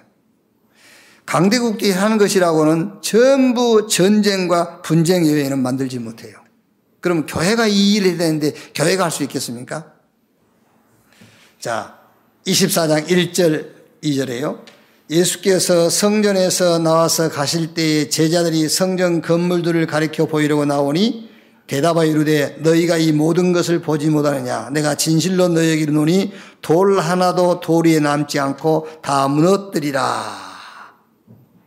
강대국들이 1.25 1.89
하는 1.89 2.19
것이라고는 2.19 3.01
전부 3.01 3.87
전쟁과 3.87 4.83
분쟁 4.83 5.25
이외에는 5.25 5.57
만들지 5.57 5.97
못해요. 5.97 6.37
그러면 6.99 7.25
교회가 7.25 7.65
이 7.65 7.95
일을 7.95 8.09
해야 8.09 8.17
되는데 8.19 8.53
교회가 8.75 9.05
할 9.05 9.09
수 9.09 9.23
있겠습니까? 9.23 9.91
자, 11.59 11.97
24장 12.45 13.07
1절, 13.07 13.71
2절에요. 14.03 14.63
예수께서 15.09 15.89
성전에서 15.89 16.77
나와서 16.77 17.29
가실 17.29 17.73
때에 17.73 18.07
제자들이 18.07 18.69
성전 18.69 19.23
건물들을 19.23 19.87
가리켜 19.87 20.27
보이려고 20.27 20.63
나오니 20.63 21.30
대답하여 21.71 22.05
이르되 22.05 22.57
너희가 22.59 22.97
이 22.97 23.13
모든 23.13 23.53
것을 23.53 23.79
보지 23.79 24.09
못하느냐 24.09 24.69
내가 24.71 24.95
진실로 24.95 25.47
너희에게 25.47 25.83
이르노니 25.83 26.33
돌 26.61 26.99
하나도 26.99 27.61
돌 27.61 27.87
위에 27.87 28.01
남지 28.01 28.39
않고 28.39 28.89
다 29.01 29.29
무너뜨리라 29.29 30.51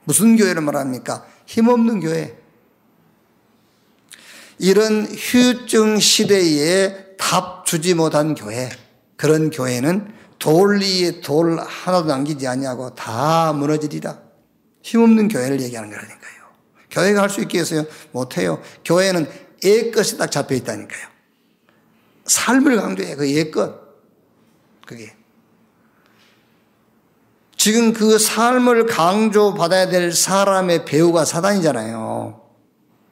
무슨 0.05 0.37
교회를 0.37 0.61
말합니까? 0.61 1.25
힘없는 1.47 2.01
교회 2.01 2.37
이런 4.59 5.07
휴증 5.07 5.99
시대에 5.99 7.17
답 7.17 7.65
주지 7.65 7.95
못한 7.95 8.35
교회 8.35 8.69
그런 9.17 9.49
교회는 9.49 10.13
돌 10.39 10.81
위에 10.83 11.23
돌 11.23 11.59
하나도 11.59 12.09
남기지 12.09 12.47
아니하고 12.47 12.95
다 12.95 13.55
무너지리라. 13.55 14.19
힘없는 14.83 15.29
교회를 15.29 15.63
얘기하는 15.63 15.89
거라니까요. 15.89 16.35
교회가 16.91 17.23
할 17.23 17.31
수 17.31 17.41
있겠어요? 17.41 17.85
못해요. 18.13 18.61
교회는 18.85 19.27
애 19.65 19.91
것이 19.91 20.17
딱 20.19 20.31
잡혀 20.31 20.55
있다니까요. 20.55 21.09
삶을 22.27 22.77
강조해, 22.77 23.17
그애 23.17 23.51
것. 23.51 23.81
그게. 24.87 25.15
지금 27.57 27.93
그 27.93 28.19
삶을 28.19 28.87
강조받아야 28.87 29.89
될 29.89 30.13
사람의 30.13 30.85
배우가 30.85 31.25
사단이잖아요. 31.25 32.43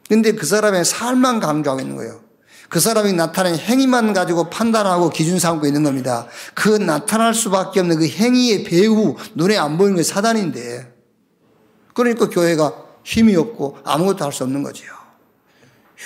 근데 0.09 0.33
그 0.33 0.45
사람의 0.45 0.85
삶만 0.85 1.41
강조하고 1.41 1.81
있는 1.81 1.97
거예요. 1.97 2.21
그 2.69 2.81
사람이 2.81 3.13
나타낸 3.13 3.55
행위만 3.57 4.13
가지고 4.13 4.49
판단하고 4.51 5.11
기준 5.11 5.39
삼고 5.39 5.67
있는 5.67 5.83
겁니다. 5.83 6.27
그 6.55 6.69
나타날 6.69 7.35
수밖에 7.35 7.81
없는 7.81 7.99
그 7.99 8.09
행위의 8.09 8.65
배후, 8.65 9.17
눈에 9.35 9.57
안 9.57 9.77
보이는 9.77 9.97
게 9.97 10.03
사단인데. 10.03 10.91
그러니까 11.95 12.29
교회가 12.29 12.75
힘이 13.05 13.37
없고 13.37 13.79
아무것도 13.85 14.25
할 14.25 14.33
수 14.33 14.45
없는 14.45 14.63
거죠. 14.63 15.02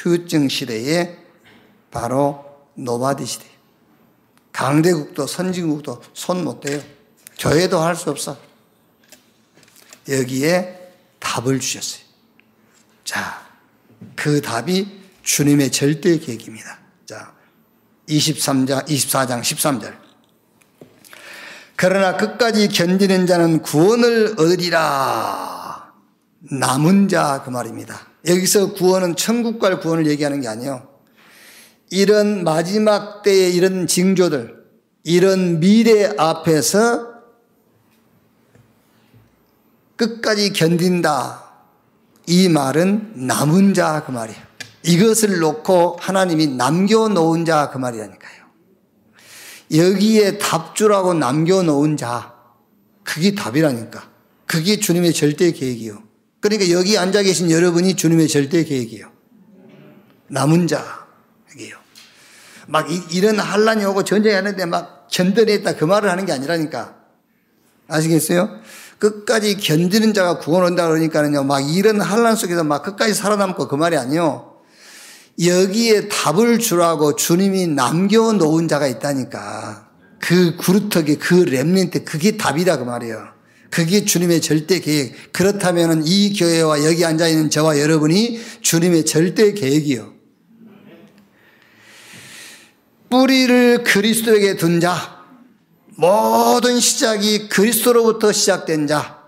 휴증 0.03 0.49
시대에 0.49 1.17
바로 1.91 2.45
nobody 2.75 3.25
시대. 3.25 3.47
강대국도 4.53 5.27
선진국도 5.27 6.03
손 6.15 6.45
못 6.45 6.61
대요. 6.61 6.81
교회도 7.39 7.79
할 7.81 7.97
수 7.97 8.11
없어. 8.11 8.37
여기에 10.09 10.93
답을 11.19 11.61
주셨어요. 11.61 12.05
자, 13.05 13.47
그 14.15 14.41
답이 14.41 15.03
주님의 15.23 15.71
절대 15.73 16.19
계획입니다. 16.19 16.79
자, 17.05 17.33
23장, 18.09 18.87
24장 18.87 19.41
13절. 19.41 19.97
그러나 21.77 22.17
끝까지 22.17 22.69
견디는 22.69 23.27
자는 23.27 23.63
구원을 23.63 24.35
얻으리라. 24.39 25.93
남은 26.51 27.09
자 27.09 27.43
그 27.45 27.51
말입니다. 27.51 28.07
여기서 28.27 28.73
구원은 28.75 29.17
천국 29.17 29.59
갈 29.59 29.79
구원을 29.81 30.07
얘기하는 30.07 30.41
게 30.41 30.49
아니에요. 30.49 30.89
이런 31.91 32.43
마지막 32.45 33.23
때의 33.23 33.55
이런 33.55 33.87
징조들, 33.87 34.57
이런 35.05 35.61
미래 35.61 36.13
앞에서 36.19 37.15
끝까지 39.97 40.53
견딘다. 40.53 41.45
이 42.27 42.49
말은 42.49 43.13
남은 43.15 43.73
자 43.75 44.03
그 44.05 44.11
말이에요. 44.11 44.41
이것을 44.83 45.39
놓고 45.39 45.99
하나님이 46.01 46.49
남겨놓은 46.49 47.45
자 47.45 47.71
그 47.71 47.79
말이라니까요. 47.79 48.47
여기에 49.75 50.39
답주라고 50.39 51.15
남겨놓은 51.15 51.97
자, 51.97 52.35
그게 53.05 53.35
답이라니까. 53.35 54.11
그게 54.47 54.79
주님의 54.79 55.13
절대 55.13 55.51
계획이요. 55.53 56.06
그러니까 56.49 56.71
여기 56.71 56.97
앉아 56.97 57.23
계신 57.23 57.51
여러분이 57.51 57.95
주님의 57.95 58.29
절대 58.29 58.63
계획이요. 58.65 59.11
남은 60.29 60.67
자, 60.67 61.07
이게요. 61.53 61.77
막 62.69 62.87
이, 62.91 63.21
런 63.21 63.39
한란이 63.39 63.85
오고 63.85 64.05
전쟁이 64.05 64.35
하는데 64.35 64.65
막 64.67 65.09
견뎌냈다 65.11 65.77
그 65.77 65.85
말을 65.85 66.11
하는 66.11 66.25
게 66.25 66.33
아니라니까. 66.33 66.95
아시겠어요? 67.89 68.61
끝까지 68.99 69.57
견디는 69.57 70.15
자가 70.15 70.39
구원 70.39 70.65
온다 70.65 70.89
그러니까는요, 70.89 71.45
막 71.45 71.61
이런 71.61 72.01
한란 72.01 72.35
속에서 72.35 72.65
막 72.65 72.83
끝까지 72.83 73.15
살아남고 73.15 73.69
그 73.69 73.75
말이 73.75 73.97
아니요. 73.97 74.55
여기에 75.45 76.09
답을 76.09 76.59
주라고 76.59 77.15
주님이 77.15 77.69
남겨놓은 77.69 78.69
자가 78.69 78.87
있다니까. 78.87 79.89
그 80.19 80.57
구루터기, 80.57 81.17
그 81.17 81.45
랩린트, 81.45 82.05
그게 82.05 82.37
답이다 82.37 82.79
그 82.79 82.85
말이에요. 82.85 83.36
그게 83.77 84.07
주님의 84.07 84.41
절대 84.41 84.81
계획. 84.81 85.35
그렇다면 85.35 86.03
이 86.07 86.33
교회와 86.33 86.83
여기 86.87 87.05
앉아있는 87.05 87.51
저와 87.51 87.79
여러분이 87.79 88.41
주님의 88.63 89.05
절대 89.05 89.53
계획이요. 89.53 90.15
뿌리를 93.11 93.85
그리스도에게 93.85 94.57
둔 94.57 94.81
자, 94.81 95.23
모든 95.95 96.81
시작이 96.81 97.51
그리스도로부터 97.51 98.33
시작된 98.33 98.87
자, 98.87 99.19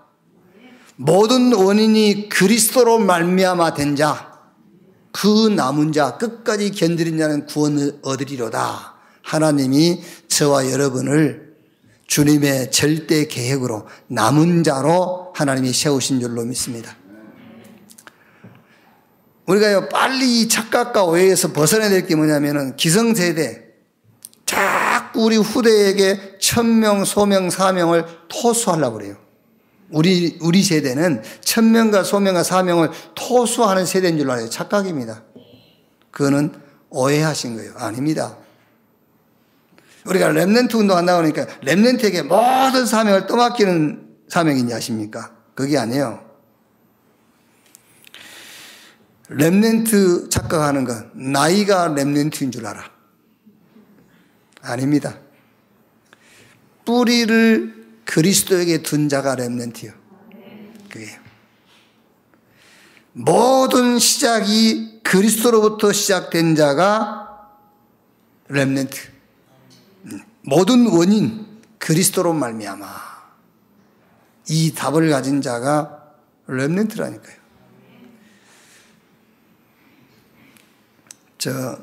모든 0.95 1.53
원인이 1.53 2.29
그리스도로 2.29 2.97
말미암아 2.97 3.75
된 3.75 3.95
자, 3.95 4.33
그 5.11 5.49
남은 5.49 5.91
자 5.91 6.17
끝까지 6.17 6.71
견디는 6.71 7.19
자는 7.19 7.45
구원을 7.45 7.99
얻으리로다. 8.01 8.95
하나님이 9.21 10.01
저와 10.27 10.71
여러분을 10.71 11.48
주님의 12.09 12.71
절대 12.71 13.27
계획으로 13.27 13.87
남은 14.07 14.63
자로 14.63 15.31
하나님이 15.35 15.71
세우신 15.71 16.19
줄로 16.19 16.43
믿습니다. 16.43 16.97
우리가요, 19.45 19.89
빨리 19.89 20.41
이 20.41 20.47
착각과 20.47 21.03
오해에서 21.05 21.53
벗어나야 21.53 21.89
될 21.89 22.07
게 22.07 22.15
뭐냐면은 22.15 22.75
기성세대, 22.75 23.63
자꾸 24.45 25.25
우리 25.25 25.37
후대에게 25.37 26.37
천명, 26.39 27.05
소명, 27.05 27.51
사명을 27.51 28.05
토수하려고 28.27 28.97
그래요. 28.97 29.15
우리, 29.91 30.37
우리 30.41 30.63
세대는 30.63 31.23
천명과 31.41 32.03
소명과 32.03 32.43
사명을 32.43 32.89
토수하는 33.15 33.85
세대인 33.85 34.17
줄 34.17 34.29
알아요. 34.29 34.49
착각입니다. 34.49 35.23
그거는 36.11 36.53
오해하신 36.89 37.55
거예요. 37.55 37.73
아닙니다. 37.75 38.37
우리가 40.05 40.29
랩넨트 40.29 40.75
운동한다고 40.75 41.23
하니까 41.23 41.45
랩넨트에게 41.61 42.23
모든 42.23 42.85
사명을 42.85 43.27
떠맡기는 43.27 44.07
사명인지 44.29 44.73
아십니까? 44.73 45.31
그게 45.55 45.77
아니에요. 45.77 46.25
remnant 49.29 50.31
착각하는 50.31 50.85
건 50.85 51.11
나이가 51.13 51.89
remnant인 51.89 52.51
줄 52.51 52.65
알아. 52.65 52.83
아닙니다. 54.61 55.17
뿌리를 56.85 58.01
그리스도에게 58.05 58.81
둔 58.81 59.09
자가 59.09 59.35
remnant요. 59.35 59.91
그게 60.89 61.19
모든 63.11 63.99
시작이 63.99 65.01
그리스도로부터 65.03 65.91
시작된 65.91 66.55
자가 66.55 67.49
remnant. 68.47 69.18
모든 70.41 70.87
원인 70.87 71.45
그리스도로 71.77 72.33
말미암아. 72.33 72.85
이 74.49 74.73
답을 74.73 75.09
가진 75.09 75.41
자가 75.41 76.13
렘넨트라니까요. 76.47 77.37
저 81.37 81.77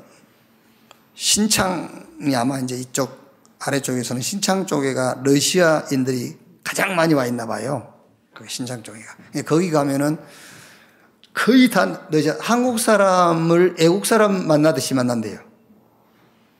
신창이 1.15 2.35
아마 2.35 2.59
이제 2.59 2.75
이쪽 2.75 3.27
아래쪽에서는 3.59 4.21
신창 4.21 4.67
쪽에가 4.67 5.21
러시아인들이 5.23 6.37
가장 6.63 6.95
많이 6.95 7.13
와 7.13 7.25
있나 7.25 7.47
봐요. 7.47 7.93
그 8.35 8.45
신창 8.47 8.83
쪽에가. 8.83 9.15
예, 9.35 9.41
거기 9.41 9.71
가면은 9.71 10.19
거의 11.33 11.69
다 11.69 12.07
러시아, 12.11 12.35
한국 12.39 12.79
사람을 12.79 13.77
애국 13.79 14.05
사람 14.05 14.47
만나듯이 14.47 14.93
만난대요. 14.93 15.46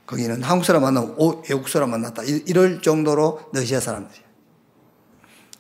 거기는 0.08 0.42
한국 0.42 0.66
사람 0.66 0.82
만나고, 0.84 1.24
오, 1.24 1.44
애국 1.50 1.70
사람 1.70 1.92
만났다. 1.92 2.24
이럴 2.24 2.82
정도로 2.82 3.42
러시아 3.54 3.80
사람들이. 3.80 4.20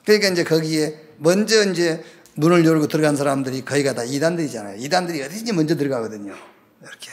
그러니까 0.05 0.29
이제 0.29 0.43
거기에 0.45 0.99
먼저 1.17 1.69
이제 1.69 2.03
문을 2.35 2.65
열고 2.65 2.87
들어간 2.87 3.15
사람들이 3.17 3.65
거기가 3.65 3.93
다 3.93 4.03
이단들이잖아요. 4.03 4.77
이단들이 4.77 5.21
어디든지 5.21 5.51
먼저 5.51 5.75
들어가거든요. 5.75 6.33
이렇게. 6.81 7.11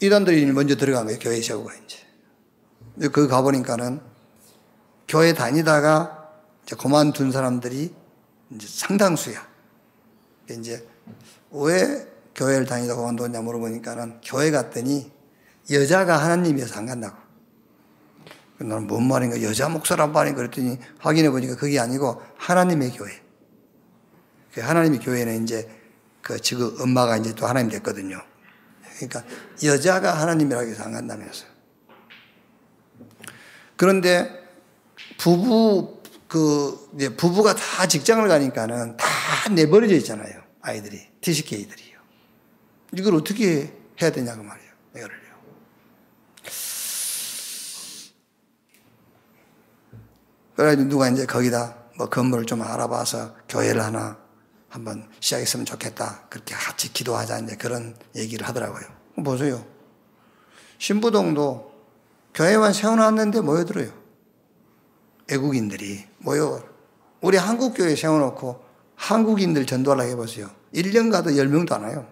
이단들이 0.00 0.44
먼저 0.46 0.76
들어간 0.76 1.06
거예요. 1.06 1.18
교회 1.20 1.40
세우고 1.40 1.70
이제. 1.84 3.08
그 3.10 3.28
가보니까는 3.28 4.00
교회 5.06 5.32
다니다가 5.32 6.28
이제 6.64 6.74
그만둔 6.74 7.30
사람들이 7.30 7.94
이제 8.50 8.66
상당수야. 8.66 9.46
이제 10.50 10.84
왜 11.52 12.06
교회를 12.34 12.66
다니다 12.66 12.96
그만뒀냐 12.96 13.42
물어보니까는 13.42 14.20
교회 14.24 14.50
갔더니 14.50 15.17
여자가 15.70 16.16
하나님이어서 16.16 16.78
안 16.78 16.86
간다고. 16.86 17.16
나는 18.58 18.86
뭔 18.86 19.06
말인가 19.06 19.40
여자 19.42 19.68
목사란 19.68 20.12
말인가 20.12 20.38
그랬더니 20.38 20.78
확인해 20.98 21.30
보니까 21.30 21.56
그게 21.56 21.78
아니고 21.78 22.22
하나님의 22.36 22.90
교회. 22.92 23.22
그 24.52 24.60
하나님의 24.60 24.98
교회는 25.00 25.44
이제 25.44 25.68
그 26.22 26.40
지금 26.40 26.74
엄마가 26.80 27.16
이제 27.16 27.34
또 27.34 27.46
하나님 27.46 27.70
됐거든요. 27.70 28.20
그러니까 28.96 29.22
여자가 29.62 30.20
하나님이라고 30.20 30.68
해서 30.68 30.82
안 30.82 30.92
간다면서. 30.92 31.46
그런데 33.76 34.28
부부 35.18 36.02
그 36.26 36.90
이제 36.96 37.14
부부가 37.14 37.54
다 37.54 37.86
직장을 37.86 38.26
가니까는 38.26 38.96
다 38.96 39.06
내버려져 39.50 39.94
있잖아요. 39.96 40.42
아이들이 40.60 41.06
TCK들이요. 41.20 41.98
이걸 42.94 43.14
어떻게 43.14 43.72
해야 44.02 44.10
되냐고 44.10 44.42
말이에요. 44.42 44.67
그래가지고 50.58 50.88
누가 50.88 51.08
이제 51.08 51.24
거기다 51.24 51.76
뭐 51.96 52.08
건물을 52.08 52.44
좀 52.44 52.62
알아봐서 52.62 53.36
교회를 53.48 53.80
하나 53.80 54.18
한번 54.68 55.08
시작했으면 55.20 55.64
좋겠다. 55.64 56.24
그렇게 56.28 56.52
같이 56.56 56.92
기도하자. 56.92 57.38
이제 57.38 57.54
그런 57.54 57.94
얘기를 58.16 58.44
하더라고요. 58.44 58.82
보세요. 59.24 59.64
신부동도 60.78 61.72
교회만 62.34 62.72
세워놨는데 62.72 63.40
모여들어요. 63.42 63.92
외국인들이 65.30 66.04
모여. 66.18 66.60
우리 67.20 67.36
한국교회 67.36 67.94
세워놓고 67.94 68.60
한국인들 68.96 69.64
전도하려고 69.64 70.10
해보세요. 70.10 70.50
1년 70.74 71.12
가도 71.12 71.30
10명도 71.30 71.72
안 71.74 71.82
와요. 71.84 72.04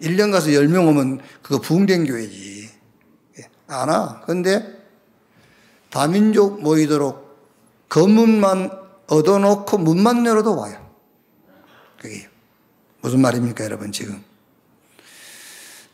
1년 0.00 0.30
가서 0.30 0.50
10명 0.50 0.86
오면 0.86 1.20
그거 1.42 1.60
부흥된 1.60 2.06
교회지. 2.06 2.70
예, 3.40 3.50
안 3.66 3.88
와. 3.88 4.20
근데 4.20 4.62
다민족 5.90 6.62
모이도록 6.62 7.23
건문만 7.88 8.70
얻어놓고 9.06 9.78
문만 9.78 10.26
열어도 10.26 10.56
와요. 10.56 10.84
그게 12.00 12.28
무슨 13.00 13.20
말입니까, 13.20 13.64
여러분, 13.64 13.92
지금? 13.92 14.22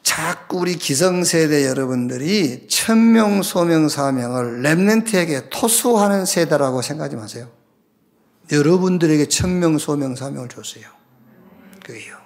자꾸 0.03 0.59
우리 0.59 0.77
기성세대 0.77 1.67
여러분들이 1.67 2.67
천명, 2.69 3.43
소명, 3.43 3.89
사명을 3.89 4.63
랩렌트에게 4.63 5.49
토수하는 5.51 6.27
세대라고 6.27 6.83
생각하지 6.83 7.17
마세요. 7.17 7.49
여러분들에게 8.51 9.27
천명, 9.29 9.79
소명, 9.79 10.17
사명을 10.17 10.49
줬어요. 10.49 10.85
그게요. 11.85 12.19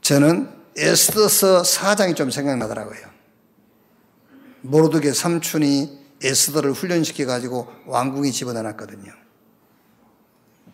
저는 0.00 0.50
에스더서 0.76 1.62
4장이 1.62 2.16
좀 2.16 2.30
생각나더라고요. 2.30 3.00
모르드게 4.62 5.12
삼촌이 5.12 6.05
에스더를 6.22 6.72
훈련시켜 6.72 7.26
가지고 7.26 7.72
왕궁에 7.86 8.30
집어넣었거든요. 8.30 9.12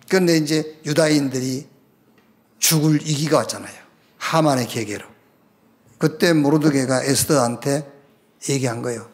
그런데 0.09 0.37
이제 0.37 0.81
유다인들이 0.85 1.69
죽을 2.59 3.01
이기가 3.03 3.39
왔잖아요. 3.39 3.75
하만의 4.19 4.69
계계로. 4.69 5.07
그때 5.99 6.33
모르드게가 6.33 7.05
에스더한테 7.05 7.91
얘기한 8.49 8.83
거예요. 8.83 9.11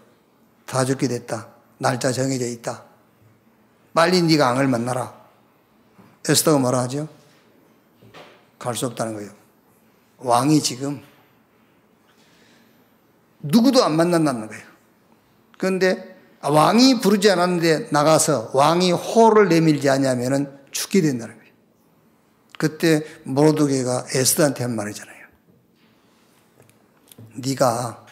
다 0.67 0.85
죽게 0.85 1.09
됐다. 1.09 1.49
날짜 1.79 2.13
정해져 2.13 2.47
있다. 2.47 2.85
빨리 3.95 4.23
네가 4.23 4.47
왕을 4.47 4.69
만나라. 4.69 5.19
에스더가 6.29 6.59
뭐라 6.59 6.81
하죠? 6.83 7.09
갈 8.59 8.75
수 8.75 8.87
없다는 8.87 9.15
거예요. 9.15 9.31
왕이 10.19 10.61
지금 10.63 11.03
누구도 13.41 13.85
안 13.85 13.97
만난다는 13.97 14.49
거예요. 14.49 14.65
그런데 15.59 16.08
왕이 16.41 17.01
부르지 17.01 17.31
않았는데 17.31 17.89
나가서 17.91 18.53
왕이 18.55 18.93
호를 18.93 19.49
내밀지 19.49 19.89
않냐면은 19.89 20.57
죽게 20.71 21.01
된다는 21.01 21.37
거예요. 21.37 21.53
그때 22.59 23.05
모르드게가 23.25 24.07
에스더한테 24.15 24.65
한 24.65 24.77
말이잖아요. 24.77 25.19
네가 27.37 28.07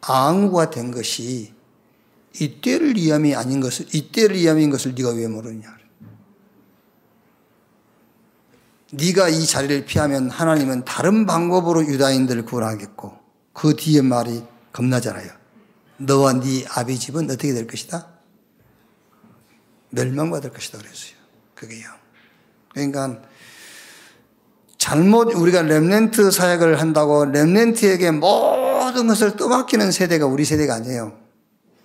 앙구가 0.00 0.70
된 0.70 0.90
것이 0.90 1.52
이때를 2.38 2.96
위함이 2.96 3.34
아닌 3.34 3.60
것을 3.60 3.86
이때를 3.94 4.36
위함인 4.36 4.70
것을 4.70 4.94
네가 4.94 5.10
왜 5.10 5.28
모르냐? 5.28 5.74
네가 8.92 9.28
이 9.28 9.44
자리를 9.44 9.86
피하면 9.86 10.30
하나님은 10.30 10.84
다른 10.84 11.26
방법으로 11.26 11.84
유다인들을 11.84 12.44
구원하겠고 12.44 13.18
그 13.52 13.74
뒤에 13.74 14.02
말이 14.02 14.44
겁나잖아요. 14.72 15.43
너와 16.04 16.34
네 16.40 16.64
아비 16.68 16.98
집은 16.98 17.24
어떻게 17.24 17.52
될 17.52 17.66
것이다? 17.66 18.08
멸망받을 19.90 20.50
것이다 20.52 20.78
그랬어요. 20.78 21.14
그게요. 21.54 21.88
그러니까 22.72 23.22
잘못 24.76 25.34
우리가 25.34 25.62
렘넨트 25.62 26.30
사역을 26.30 26.80
한다고 26.80 27.24
렘넨트에게 27.24 28.10
모든 28.10 29.06
것을 29.06 29.36
떠맡기는 29.36 29.92
세대가 29.92 30.26
우리 30.26 30.44
세대가 30.44 30.74
아니에요. 30.74 31.16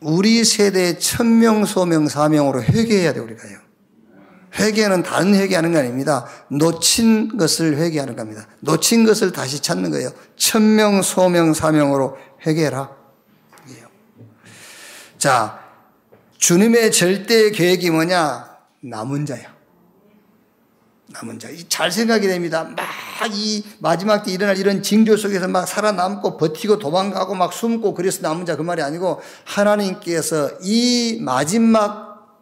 우리 0.02 0.44
세대의 0.44 1.00
천명, 1.00 1.66
소명, 1.66 2.08
사명으로 2.08 2.64
회개해야 2.64 3.14
돼 3.14 3.20
우리가요. 3.20 3.60
회개는 4.58 5.04
다른 5.04 5.36
회개하는 5.36 5.72
게 5.72 5.78
아닙니다. 5.78 6.26
놓친 6.50 7.38
것을 7.38 7.78
회개하는 7.78 8.16
겁니다. 8.16 8.48
놓친 8.62 9.06
것을 9.06 9.32
다시 9.32 9.62
찾는 9.62 9.92
거예요. 9.92 10.12
천명, 10.36 11.02
소명, 11.02 11.54
사명으로 11.54 12.18
회개해라. 12.46 12.99
자, 15.20 15.60
주님의 16.38 16.92
절대 16.92 17.52
계획이 17.52 17.92
뭐냐? 17.92 18.58
남은 18.82 19.26
자야. 19.28 19.54
남은 21.10 21.38
자. 21.38 21.50
잘 21.68 21.92
생각이 21.92 22.26
됩니다. 22.28 22.64
막 22.64 23.10
이 23.28 23.66
마지막 23.80 24.24
때 24.24 24.32
일어날 24.32 24.58
이런 24.58 24.82
징조 24.82 25.18
속에서 25.18 25.48
막 25.50 25.66
살아남고 25.68 26.38
버티고 26.38 26.80
도망가고 26.80 27.36
막 27.36 27.52
숨고 27.52 27.94
그래서 27.94 28.22
남은 28.22 28.46
자 28.46 28.56
그 28.56 28.62
말이 28.62 28.82
아니고 28.82 29.20
하나님께서 29.46 30.52
이 30.64 31.20
마지막 31.22 32.40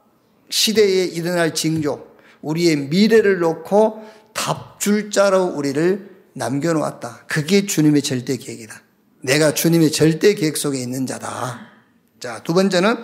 시대에 0.49 1.05
일어날 1.05 1.53
징조, 1.53 2.07
우리의 2.41 2.75
미래를 2.75 3.39
놓고 3.39 4.03
답줄 4.33 5.11
자로 5.11 5.45
우리를 5.45 6.09
남겨놓았다. 6.33 7.25
그게 7.27 7.65
주님의 7.65 8.03
절대 8.03 8.37
계획이다. 8.37 8.81
내가 9.23 9.53
주님의 9.53 9.91
절대 9.91 10.35
계획 10.35 10.57
속에 10.57 10.79
있는 10.79 11.07
자다. 11.07 11.76
자, 12.19 12.41
두 12.43 12.55
번째는 12.55 12.97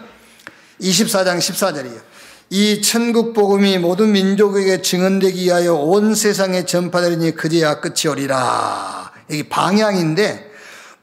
24장 0.81 1.37
14절이에요. 1.37 2.01
이 2.49 2.81
천국 2.81 3.33
복음이 3.33 3.77
모든 3.77 4.11
민족에게 4.11 4.81
증언되기 4.81 5.45
위하여 5.45 5.75
온 5.75 6.15
세상에 6.15 6.65
전파되리니 6.65 7.35
그제야 7.35 7.79
끝이 7.79 8.11
오리라. 8.11 9.11
여기 9.29 9.47
방향인데 9.49 10.51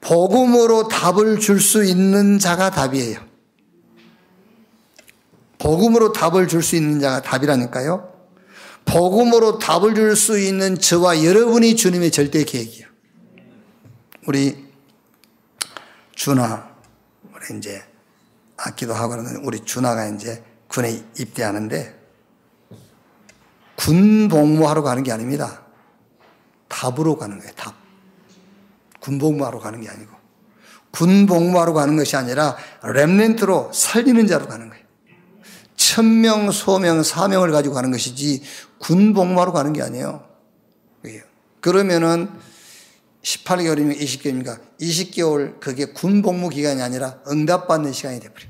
복음으로 0.00 0.88
답을 0.88 1.38
줄 1.38 1.60
수 1.60 1.84
있는 1.84 2.40
자가 2.40 2.70
답이에요. 2.70 3.20
복음으로 5.58 6.12
답을 6.12 6.48
줄 6.48 6.62
수 6.62 6.74
있는 6.74 6.98
자가 6.98 7.22
답이라니까요. 7.22 8.12
복음으로 8.86 9.58
답을 9.58 9.94
줄 9.94 10.16
수 10.16 10.36
있는 10.38 10.76
저와 10.76 11.22
여러분이 11.24 11.76
주님의 11.76 12.10
절대 12.10 12.42
계획이에요. 12.42 12.88
우리 14.26 14.66
준아, 16.16 16.70
우리 17.32 17.58
이제 17.58 17.89
악기도 18.64 18.94
하고 18.94 19.10
그러는 19.10 19.36
우리 19.44 19.64
준하가 19.64 20.08
이제 20.08 20.42
군에 20.68 21.02
입대하는데 21.18 21.98
군 23.76 24.28
복무하러 24.28 24.82
가는 24.82 25.02
게 25.02 25.10
아닙니다. 25.10 25.62
답으로 26.68 27.16
가는 27.16 27.38
거예요, 27.38 27.52
답. 27.56 27.74
군 29.00 29.18
복무하러 29.18 29.58
가는 29.58 29.80
게 29.80 29.88
아니고. 29.88 30.12
군 30.90 31.26
복무하러 31.26 31.72
가는 31.72 31.96
것이 31.96 32.16
아니라 32.16 32.56
렘넨트로 32.82 33.72
살리는 33.72 34.26
자로 34.26 34.46
가는 34.46 34.68
거예요. 34.68 34.84
천명, 35.76 36.50
소명, 36.50 37.02
사명을 37.02 37.52
가지고 37.52 37.74
가는 37.74 37.90
것이지 37.90 38.42
군 38.78 39.14
복무하러 39.14 39.52
가는 39.52 39.72
게 39.72 39.82
아니에요. 39.82 40.28
그러면은 41.60 42.30
18개월이면 43.22 43.98
20개월입니까? 43.98 44.60
20개월 44.80 45.60
그게 45.60 45.86
군 45.86 46.22
복무 46.22 46.50
기간이 46.50 46.82
아니라 46.82 47.18
응답받는 47.28 47.92
시간이 47.92 48.20
돼버려요. 48.20 48.49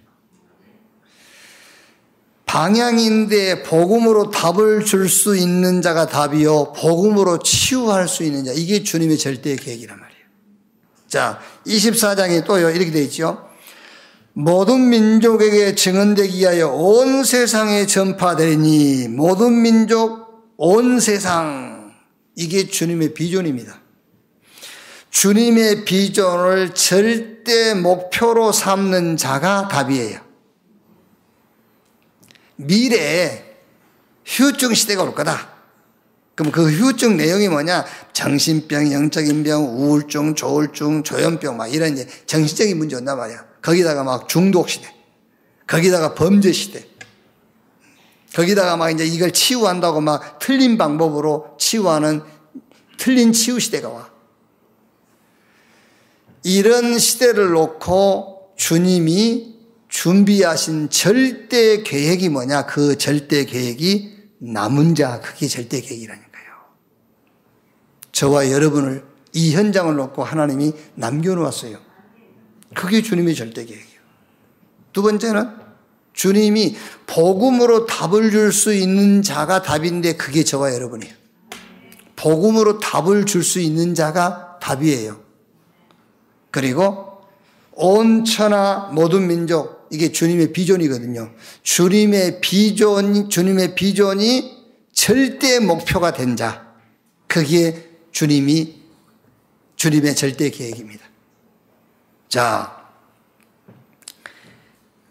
방향인데 2.51 3.63
복음으로 3.63 4.33
답을 4.33 4.85
줄 4.85 5.09
수 5.09 5.37
있는 5.37 5.83
자가 5.83 6.07
답이요. 6.07 6.73
복음으로 6.73 7.39
치유할 7.39 8.09
수 8.09 8.25
있는 8.25 8.45
자. 8.45 8.53
이게 8.53 8.83
주님의 8.83 9.19
절대 9.19 9.55
계획이란 9.55 10.01
말이에요. 10.01 10.25
자, 11.07 11.39
24장에 11.65 12.45
또요. 12.45 12.71
이렇게 12.71 12.91
되어 12.91 13.03
있죠. 13.03 13.49
모든 14.33 14.89
민족에게 14.89 15.77
증언되기 15.77 16.39
위하여 16.39 16.69
온 16.71 17.23
세상에 17.23 17.87
전파되니 17.87 19.07
모든 19.09 19.63
민족 19.63 20.53
온 20.57 20.99
세상 20.99 21.93
이게 22.35 22.67
주님의 22.67 23.15
비전입니다. 23.15 23.81
주님의 25.11 25.85
비전을 25.85 26.75
절대 26.75 27.75
목표로 27.75 28.51
삼는 28.51 29.17
자가 29.19 29.69
답이에요. 29.69 30.30
미래에 32.67 33.45
휴증 34.25 34.75
시대가 34.75 35.03
올 35.03 35.15
거다. 35.15 35.51
그럼 36.35 36.53
그 36.53 36.71
후유증 36.71 37.17
내용이 37.17 37.49
뭐냐? 37.49 37.85
정신병, 38.13 38.93
영적인 38.93 39.43
병, 39.43 39.63
우울증, 39.63 40.35
조울증, 40.35 41.03
조현병, 41.03 41.57
막 41.57 41.67
이런 41.67 41.93
이제 41.93 42.07
정신적인 42.27 42.79
문제 42.79 42.97
온단 42.97 43.19
말이야. 43.19 43.45
거기다가 43.61 44.05
막 44.05 44.29
중독 44.29 44.69
시대. 44.69 44.93
거기다가 45.67 46.15
범죄 46.15 46.53
시대. 46.53 46.87
거기다가 48.35 48.77
막 48.77 48.91
이제 48.91 49.05
이걸 49.05 49.33
치유한다고 49.33 50.01
막 50.01 50.39
틀린 50.39 50.79
방법으로 50.79 51.57
치유하는 51.59 52.23
틀린 52.97 53.33
치유 53.33 53.59
시대가 53.59 53.89
와. 53.89 54.11
이런 56.43 56.99
시대를 56.99 57.51
놓고 57.51 58.53
주님이 58.57 59.60
준비하신 59.91 60.89
절대 60.89 61.83
계획이 61.83 62.31
뭐냐? 62.31 62.67
그 62.67 62.97
절대 62.97 63.45
계획이 63.45 64.19
남은 64.39 64.95
자, 64.95 65.21
그게 65.21 65.47
절대 65.47 65.81
계획이라니까. 65.81 66.31
저와 68.13 68.51
여러분을 68.51 69.05
이 69.33 69.55
현장을 69.55 69.95
놓고 69.95 70.25
하나님이 70.25 70.73
남겨놓았어요. 70.95 71.79
그게 72.75 73.03
주님의 73.03 73.35
절대 73.35 73.65
계획이에요. 73.65 74.01
두 74.93 75.03
번째는 75.03 75.49
주님이 76.13 76.77
복음으로 77.07 77.87
답을 77.87 78.31
줄 78.31 78.53
수 78.53 78.75
있는 78.75 79.23
자가 79.23 79.63
답인데 79.63 80.17
그게 80.17 80.45
저와 80.45 80.75
여러분이에요. 80.75 81.15
복음으로 82.17 82.79
답을 82.79 83.25
줄 83.25 83.43
수 83.43 83.59
있는 83.59 83.95
자가 83.95 84.59
답이에요. 84.61 85.21
그리고 86.51 87.23
온 87.73 88.25
천하 88.25 88.91
모든 88.93 89.27
민족 89.29 89.80
이게 89.91 90.13
주님의 90.13 90.53
비전이거든요. 90.53 91.33
주님의 91.63 92.41
비전 92.41 93.29
주님의 93.29 93.75
비전이 93.75 94.59
절대 94.93 95.59
목표가 95.59 96.13
된 96.13 96.37
자. 96.37 96.75
그게 97.27 97.91
주님이 98.13 98.81
주님의 99.77 100.15
절대 100.15 100.51
계획입니다. 100.51 101.07
자, 102.29 102.89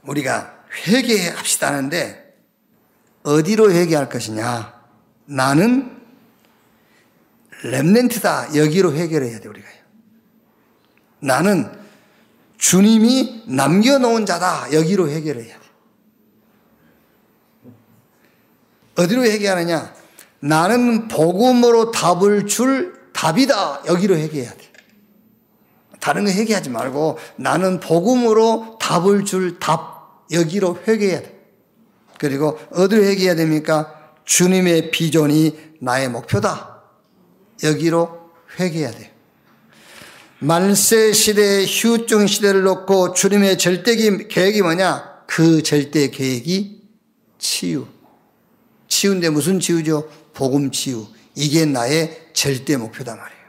우리가 0.03 0.65
회개합시다 0.87 1.67
하는데 1.67 2.35
어디로 3.23 3.71
회개할 3.71 4.09
것이냐? 4.09 4.79
나는 5.25 5.97
렘넨트다. 7.63 8.55
여기로 8.55 8.93
회개를 8.93 9.27
해야 9.27 9.39
돼, 9.39 9.49
우리가. 9.49 9.67
나는 11.19 11.78
주님이 12.59 13.45
남겨놓은 13.47 14.25
자다. 14.27 14.71
여기로 14.73 15.09
회개를 15.09 15.43
해야 15.43 15.57
돼. 15.57 15.59
어디로 18.97 19.23
회개하느냐? 19.23 19.95
나는 20.41 21.07
복음으로 21.07 21.91
답을 21.91 22.45
줄 22.47 22.99
답이다. 23.13 23.83
여기로 23.87 24.15
회개해야 24.17 24.51
돼. 24.51 24.59
다른 26.01 26.25
거 26.25 26.31
회개하지 26.31 26.69
말고 26.69 27.17
나는 27.37 27.79
복음으로 27.79 28.77
답을 28.79 29.25
줄 29.25 29.57
답. 29.59 30.27
여기로 30.31 30.79
회개해야 30.85 31.21
돼. 31.21 31.39
그리고 32.19 32.59
어디로 32.71 33.03
회개해야 33.03 33.35
됩니까? 33.35 33.95
주님의 34.25 34.91
비전이 34.91 35.77
나의 35.79 36.09
목표다. 36.09 36.81
여기로 37.63 38.31
회개해야 38.59 38.91
돼. 38.91 39.08
말세 40.41 41.11
시대, 41.11 41.65
휴증 41.65 42.25
시대를 42.25 42.63
놓고 42.63 43.13
주님의 43.13 43.57
절대 43.57 43.95
계획이 43.97 44.61
뭐냐? 44.61 45.25
그 45.27 45.61
절대 45.63 46.09
계획이 46.09 46.81
치유. 47.37 47.85
치유인데 48.87 49.31
무슨 49.31 49.59
치유죠? 49.59 50.09
복음 50.33 50.71
치유. 50.71 51.05
이게 51.35 51.65
나의 51.65 52.29
절대 52.31 52.77
목표다 52.77 53.15
말이에요. 53.15 53.41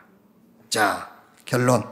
자, 0.69 1.11
결론. 1.45 1.85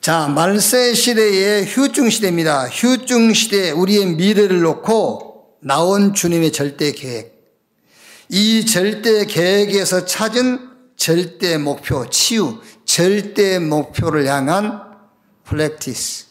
자, 0.00 0.28
말세 0.28 0.94
시대의 0.94 1.66
휴증 1.66 2.08
시대입니다. 2.08 2.68
휴증 2.68 3.32
시대 3.32 3.72
우리의 3.72 4.14
미래를 4.14 4.60
놓고 4.60 5.56
나온 5.60 6.14
주님의 6.14 6.52
절대 6.52 6.92
계획. 6.92 7.34
이 8.28 8.64
절대 8.64 9.24
계획에서 9.26 10.04
찾은 10.04 10.75
절대 10.96 11.58
목표, 11.58 12.08
치유, 12.10 12.60
절대 12.84 13.58
목표를 13.58 14.26
향한 14.26 14.82
practice. 15.44 16.26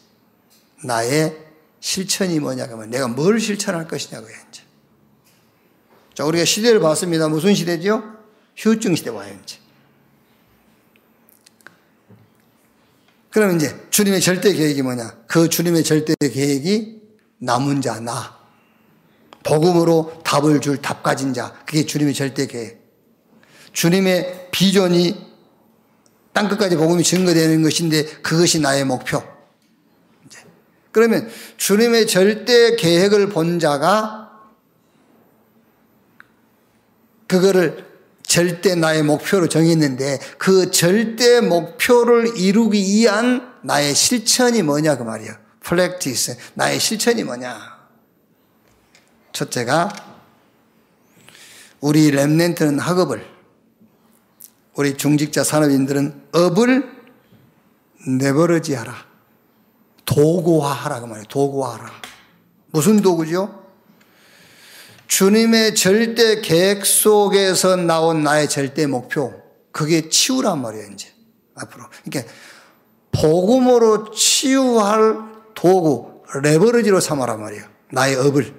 나의 0.84 1.38
실천이 1.80 2.40
뭐냐 2.40 2.68
그러면 2.68 2.90
내가 2.90 3.08
뭘 3.08 3.40
실천할 3.40 3.88
것이냐고요, 3.88 4.34
이제. 4.50 4.62
자, 6.14 6.26
우리가 6.26 6.46
시대를 6.46 6.80
봤습니다. 6.80 7.28
무슨 7.28 7.54
시대죠? 7.54 8.04
후유증 8.58 8.96
시대 8.96 9.10
와요, 9.10 9.38
이제. 9.44 9.58
그럼 13.30 13.58
이제 13.58 13.88
주님의 13.90 14.22
절대 14.22 14.54
계획이 14.54 14.82
뭐냐? 14.82 15.24
그 15.28 15.50
주님의 15.50 15.84
절대 15.84 16.14
계획이 16.20 17.02
남은 17.40 17.82
자, 17.82 18.00
나. 18.00 18.40
복음으로 19.44 20.22
답을 20.24 20.62
줄 20.62 20.82
답 20.82 21.04
가진 21.04 21.34
자. 21.34 21.54
그게 21.66 21.86
주님의 21.86 22.14
절대 22.14 22.48
계획. 22.48 22.85
주님의 23.76 24.48
비전이 24.52 25.24
땅끝까지 26.34 26.78
복음이 26.78 27.04
증거되는 27.04 27.62
것인데 27.62 28.06
그것이 28.22 28.60
나의 28.60 28.86
목표. 28.86 29.22
그러면 30.92 31.30
주님의 31.58 32.08
절대 32.08 32.78
계획을 32.78 33.30
본 33.30 33.60
자가 33.60 34.32
그거를 37.28 37.86
절대 38.24 38.76
나의 38.76 39.04
목표로 39.04 39.50
정했는데 39.50 40.20
그 40.38 40.72
절대 40.72 41.42
목표를 41.42 42.38
이루기 42.38 42.80
위한 42.80 43.54
나의 43.62 43.94
실천이 43.94 44.62
뭐냐 44.64 44.98
그 44.98 45.04
말이야. 45.04 45.38
practice. 45.60 46.38
나의 46.54 46.80
실천이 46.80 47.24
뭐냐. 47.26 47.76
첫째가 49.34 49.92
우리 51.82 52.12
랩넨트는 52.12 52.80
학업을 52.80 53.35
우리 54.76 54.98
중직자 54.98 55.44
산업인들은 55.44 56.28
업을 56.34 56.92
내버려지 58.08 58.76
하라. 58.76 58.94
도구화하라 60.06 61.00
그 61.00 61.06
말이에요. 61.06 61.26
도구화하라. 61.28 61.92
무슨 62.72 63.02
도구죠? 63.02 63.64
주님의 65.08 65.76
절대 65.76 66.42
계획 66.42 66.86
속에서 66.86 67.78
나온 67.78 68.24
나의 68.24 68.50
절대 68.50 68.86
목표, 68.86 69.34
그게 69.72 70.10
치유란 70.10 70.62
말이에요, 70.62 70.88
이제. 70.92 71.10
앞으로. 71.56 71.86
그러니까, 72.04 72.34
복음으로 73.12 74.12
치유할 74.12 75.20
도구, 75.54 76.24
레버리지로 76.44 77.00
삼아란 77.00 77.40
말이에요. 77.40 77.64
나의 77.92 78.16
업을. 78.16 78.54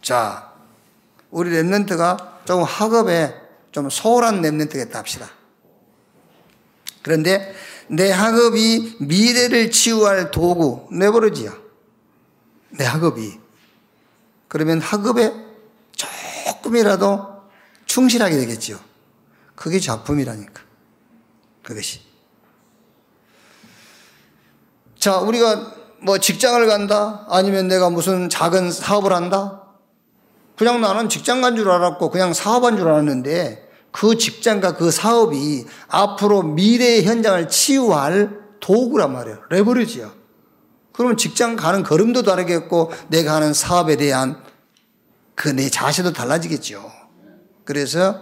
자, 0.00 0.52
우리 1.30 1.50
랩런트가 1.50 2.46
조금 2.46 2.64
학업에 2.64 3.39
좀 3.72 3.88
소홀한 3.88 4.42
랩런트겠다 4.42 4.92
합시다. 4.94 5.30
그런데 7.02 7.54
내 7.88 8.10
학업이 8.10 8.96
미래를 9.00 9.70
치유할 9.70 10.30
도구, 10.30 10.86
레버리지야. 10.92 11.52
내 12.70 12.84
학업이. 12.84 13.38
그러면 14.48 14.80
학업에 14.80 15.32
조금이라도 15.92 17.42
충실하게 17.86 18.36
되겠죠. 18.36 18.78
그게 19.54 19.80
작품이라니까. 19.80 20.62
그것이. 21.62 22.00
자, 24.98 25.18
우리가 25.18 25.74
뭐 26.02 26.18
직장을 26.18 26.66
간다? 26.66 27.26
아니면 27.28 27.68
내가 27.68 27.90
무슨 27.90 28.28
작은 28.28 28.70
사업을 28.70 29.12
한다? 29.12 29.62
그냥 30.60 30.82
나는 30.82 31.08
직장 31.08 31.40
간 31.40 31.56
줄 31.56 31.70
알았고 31.70 32.10
그냥 32.10 32.34
사업한 32.34 32.76
줄 32.76 32.86
알았는데 32.86 33.66
그 33.92 34.18
직장과 34.18 34.76
그 34.76 34.90
사업이 34.90 35.64
앞으로 35.88 36.42
미래의 36.42 37.04
현장을 37.04 37.48
치유할 37.48 38.28
도구란 38.60 39.10
말이에요. 39.14 39.38
레버리지야. 39.48 40.12
그러면 40.92 41.16
직장 41.16 41.56
가는 41.56 41.82
걸음도 41.82 42.22
다르겠고 42.24 42.92
내가 43.08 43.36
하는 43.36 43.54
사업에 43.54 43.96
대한 43.96 44.38
그 45.34 45.48
내 45.48 45.70
자세도 45.70 46.12
달라지겠죠. 46.12 46.92
그래서 47.64 48.20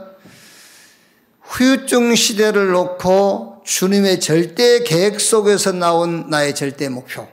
후유증 1.43 2.15
시대를 2.15 2.71
놓고 2.71 3.63
주님의 3.65 4.21
절대 4.21 4.85
계획 4.85 5.21
속에서 5.21 5.73
나온 5.73 6.31
나의 6.31 6.55
절대 6.55 6.89
목표. 6.89 7.27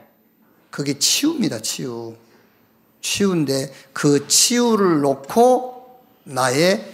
그게 0.72 0.98
치유입니다, 0.98 1.60
치유. 1.60 2.16
치유인데 3.06 3.72
그 3.92 4.26
치유를 4.26 5.00
놓고 5.00 6.00
나의 6.24 6.92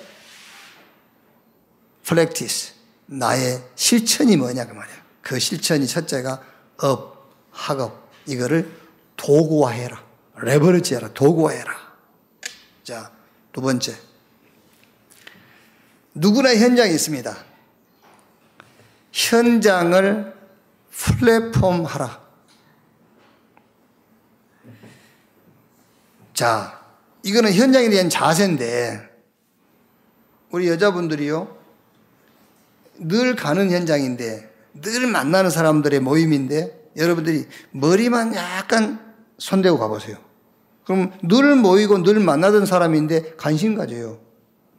practice, 2.04 2.74
나의 3.06 3.62
실천이 3.76 4.36
뭐냐 4.36 4.66
그 4.66 4.74
말이야. 4.74 5.02
그 5.22 5.38
실천이 5.38 5.86
첫째가 5.86 6.42
업, 6.78 7.32
학업 7.50 8.10
이거를 8.26 8.70
도구화해라. 9.16 10.04
leverage해라. 10.36 11.12
도구화해라. 11.14 11.72
자, 12.84 13.10
두 13.52 13.62
번째. 13.62 13.96
누구나 16.14 16.54
현장이 16.54 16.92
있습니다. 16.92 17.36
현장을 19.12 20.34
플랫폼 20.90 21.86
하라. 21.86 22.21
자, 26.34 26.80
이거는 27.22 27.52
현장에 27.52 27.88
대한 27.88 28.08
자세인데, 28.08 29.08
우리 30.50 30.68
여자분들이요, 30.68 31.56
늘 32.98 33.36
가는 33.36 33.70
현장인데, 33.70 34.50
늘 34.80 35.06
만나는 35.06 35.50
사람들의 35.50 36.00
모임인데, 36.00 36.90
여러분들이 36.96 37.46
머리만 37.70 38.34
약간 38.34 39.14
손대고 39.38 39.78
가보세요. 39.78 40.16
그럼 40.84 41.12
늘 41.22 41.54
모이고 41.54 42.02
늘 42.02 42.20
만나던 42.20 42.66
사람인데 42.66 43.36
관심 43.36 43.76
가져요. 43.76 44.20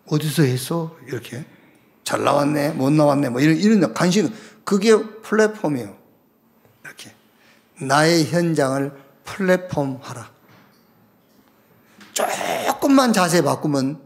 어디서 0.08 0.43
했어? 0.43 0.95
이렇게. 1.08 1.45
잘 2.04 2.24
나왔네? 2.24 2.72
못 2.72 2.91
나왔네? 2.91 3.30
뭐 3.30 3.41
이런, 3.41 3.56
이런 3.58 3.93
관심. 3.93 4.30
그게 4.66 4.95
플랫폼이에요. 5.22 5.95
이렇게. 6.84 7.12
나의 7.82 8.26
현장을 8.26 8.91
플랫폼 9.24 9.99
하라. 10.01 10.32
조금만 12.14 13.14
자세 13.14 13.41
바꾸면 13.41 14.01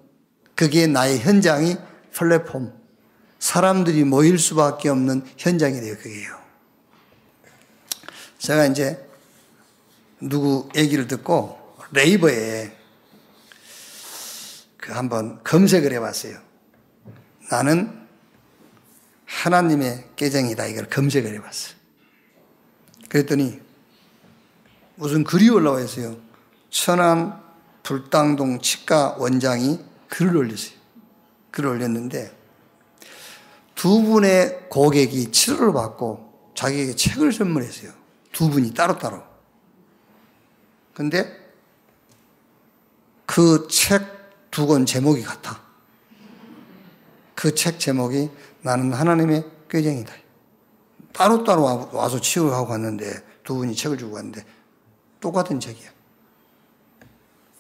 그게 0.56 0.88
나의 0.88 1.20
현장이 1.20 1.78
플랫폼. 2.12 2.74
사람들이 3.40 4.04
모일 4.04 4.40
수밖에 4.40 4.90
없는 4.90 5.24
현장이 5.38 5.80
돼요, 5.80 5.96
그게요. 5.98 6.38
제가 8.40 8.66
이제 8.66 9.08
누구 10.20 10.68
얘기를 10.76 11.08
듣고 11.08 11.76
레이버에 11.92 12.76
그 14.78 14.92
한번 14.94 15.44
검색을 15.44 15.92
해봤어요. 15.94 16.40
나는 17.52 18.08
하나님의 19.26 20.06
깨정이다. 20.16 20.66
이걸 20.68 20.88
검색을 20.88 21.34
해봤어. 21.36 21.76
그랬더니 23.10 23.62
무슨 24.96 25.24
글이 25.24 25.50
올라와 25.50 25.82
있어요. 25.82 26.18
천안 26.70 27.47
불당동 27.88 28.60
치과 28.60 29.16
원장이 29.18 29.80
글을 30.10 30.36
올렸어요. 30.36 30.76
글을 31.52 31.70
올렸는데 31.70 32.38
두 33.76 34.02
분의 34.02 34.68
고객이 34.70 35.32
치료를 35.32 35.72
받고 35.72 36.52
자기에게 36.54 36.98
책을 36.98 37.32
선물했어요. 37.32 37.94
두 38.34 38.50
분이 38.50 38.74
따로따로. 38.74 39.24
근데 40.94 41.32
그 43.26 43.70
책 43.70 44.18
두 44.52 44.68
권 44.68 44.86
제목이 44.86 45.24
같아. 45.24 45.62
그 47.36 47.56
책 47.56 47.80
제목이 47.80 48.30
나는 48.64 48.92
하나님의 48.92 49.46
꾀쟁이다. 49.70 50.14
따로따로 51.14 51.90
와서 51.94 52.20
치유하고 52.20 52.68
갔는데 52.68 53.24
두 53.46 53.56
분이 53.56 53.78
책을 53.78 53.98
주고 53.98 54.16
갔는데 54.16 54.46
똑같은 55.22 55.62
책이야. 55.62 55.97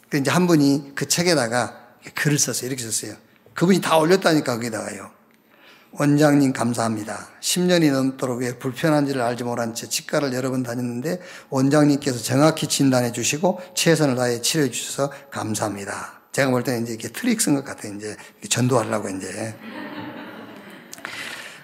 그 0.09 0.17
이제 0.17 0.31
한 0.31 0.47
분이 0.47 0.93
그 0.95 1.07
책에다가 1.07 1.87
글을 2.15 2.37
썼어요. 2.37 2.67
이렇게 2.67 2.83
썼어요. 2.83 3.15
그분이 3.53 3.81
다 3.81 3.97
올렸다니까 3.97 4.53
거기다가요. 4.53 5.11
원장님 5.91 6.53
감사합니다. 6.53 7.27
10년이 7.41 7.91
넘도록 7.91 8.41
왜 8.41 8.57
불편한지를 8.57 9.21
알지 9.21 9.43
못한 9.43 9.73
채 9.73 9.87
치과를 9.87 10.33
여러 10.33 10.51
번 10.51 10.61
다녔는데 10.61 11.19
원장님께서 11.49 12.19
정확히 12.19 12.67
진단해 12.67 13.11
주시고 13.11 13.59
최선을 13.73 14.15
다해 14.15 14.41
치료해 14.41 14.69
주셔서 14.69 15.11
감사합니다. 15.31 16.21
제가 16.33 16.51
볼 16.51 16.63
때는 16.63 16.83
이제 16.83 16.93
이렇게 16.93 17.09
트릭 17.09 17.41
쓴것 17.41 17.65
같아요. 17.65 17.95
이제 17.95 18.15
전도하려고 18.47 19.09
이제. 19.09 19.55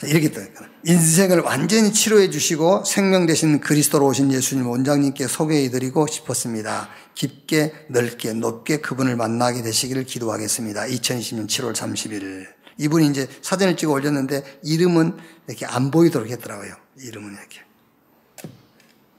이렇게 0.08 0.32
또 0.32 0.42
인생을 0.86 1.40
완전히 1.40 1.94
치료해 1.94 2.30
주시고 2.30 2.84
생명 2.86 3.26
되신 3.26 3.60
그리스도로 3.60 4.08
오신 4.08 4.32
예수님 4.32 4.68
원장님께 4.68 5.28
소개해 5.28 5.70
드리고 5.70 6.08
싶었습니다. 6.08 6.90
깊게 7.16 7.88
넓게 7.90 8.34
높게 8.34 8.78
그분을 8.78 9.16
만나게 9.16 9.62
되시기를 9.62 10.06
기도하겠습니다. 10.06 10.84
2020년 10.86 11.48
7월 11.48 11.74
30일 11.74 12.48
이분이 12.78 13.08
이제 13.10 13.28
사진을 13.42 13.78
찍어 13.78 13.92
올렸는데 13.92 14.60
이름은 14.64 15.18
이렇게 15.48 15.66
안 15.66 15.92
보이도록 15.92 16.30
했더라고요. 16.30 16.76
이름은 17.00 17.34
이렇게. 17.34 17.62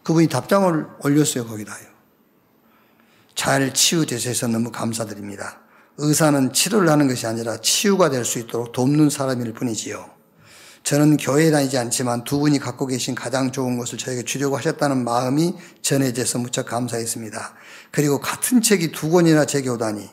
그분이 0.02 0.28
답장을 0.28 0.86
올렸어요, 1.02 1.46
거기다요. 1.46 1.86
잘 3.34 3.72
치유되셔서 3.72 4.48
너무 4.48 4.70
감사드립니다. 4.70 5.60
의사는 5.96 6.52
치료를 6.52 6.88
하는 6.88 7.08
것이 7.08 7.26
아니라 7.26 7.56
치유가 7.60 8.10
될 8.10 8.24
수 8.24 8.38
있도록 8.38 8.72
돕는 8.72 9.10
사람일 9.10 9.52
뿐이지요. 9.54 10.13
저는 10.84 11.16
교회에 11.16 11.50
다니지 11.50 11.78
않지만 11.78 12.24
두 12.24 12.38
분이 12.38 12.58
갖고 12.58 12.86
계신 12.86 13.14
가장 13.14 13.50
좋은 13.50 13.78
것을 13.78 13.96
저에게 13.96 14.22
주려고 14.22 14.56
하셨다는 14.58 15.02
마음이 15.02 15.54
전해져서 15.80 16.38
무척 16.38 16.66
감사했습니다. 16.66 17.54
그리고 17.90 18.20
같은 18.20 18.60
책이 18.60 18.92
두 18.92 19.10
권이나 19.10 19.46
제게 19.46 19.70
오다니 19.70 20.08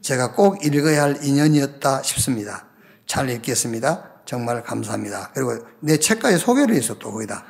제가 0.00 0.32
꼭 0.32 0.64
읽어야 0.64 1.02
할 1.02 1.18
인연이었다 1.22 2.02
싶습니다. 2.02 2.66
잘 3.06 3.28
읽겠습니다. 3.28 4.22
정말 4.24 4.62
감사합니다. 4.62 5.32
그리고 5.34 5.58
내 5.80 5.98
책까지 5.98 6.38
소개를 6.38 6.74
했어, 6.74 6.98
또 6.98 7.12
거기다. 7.12 7.44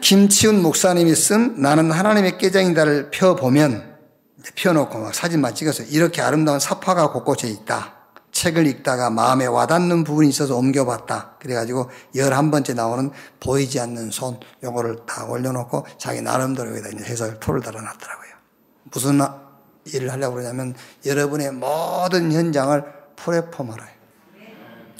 김치훈 0.00 0.60
목사님이 0.60 1.14
쓴 1.14 1.60
나는 1.60 1.92
하나님의 1.92 2.38
깨장이다를 2.38 3.10
펴보면, 3.10 3.96
펴놓고 4.56 4.98
막 4.98 5.14
사진만 5.14 5.54
찍어서 5.54 5.84
이렇게 5.84 6.20
아름다운 6.20 6.58
사파가 6.58 7.12
곳곳에 7.12 7.48
있다. 7.48 7.99
책을 8.32 8.66
읽다가 8.66 9.10
마음에 9.10 9.46
와닿는 9.46 10.04
부분이 10.04 10.28
있어서 10.28 10.56
옮겨봤다. 10.56 11.36
그래가지고 11.40 11.90
열한 12.14 12.50
번째 12.50 12.74
나오는 12.74 13.10
보이지 13.40 13.80
않는 13.80 14.10
손, 14.10 14.38
요거를 14.62 15.00
다 15.06 15.24
올려놓고 15.26 15.86
자기 15.98 16.22
나름대로 16.22 16.70
여기다 16.70 16.88
이제 16.90 17.04
해설 17.04 17.38
토를 17.40 17.60
달아놨더라고요. 17.60 18.30
무슨 18.92 19.20
일을 19.84 20.12
하려고 20.12 20.36
그러냐면 20.36 20.74
여러분의 21.04 21.52
모든 21.52 22.32
현장을 22.32 22.84
플랫폼 23.16 23.72
알아요. 23.72 23.90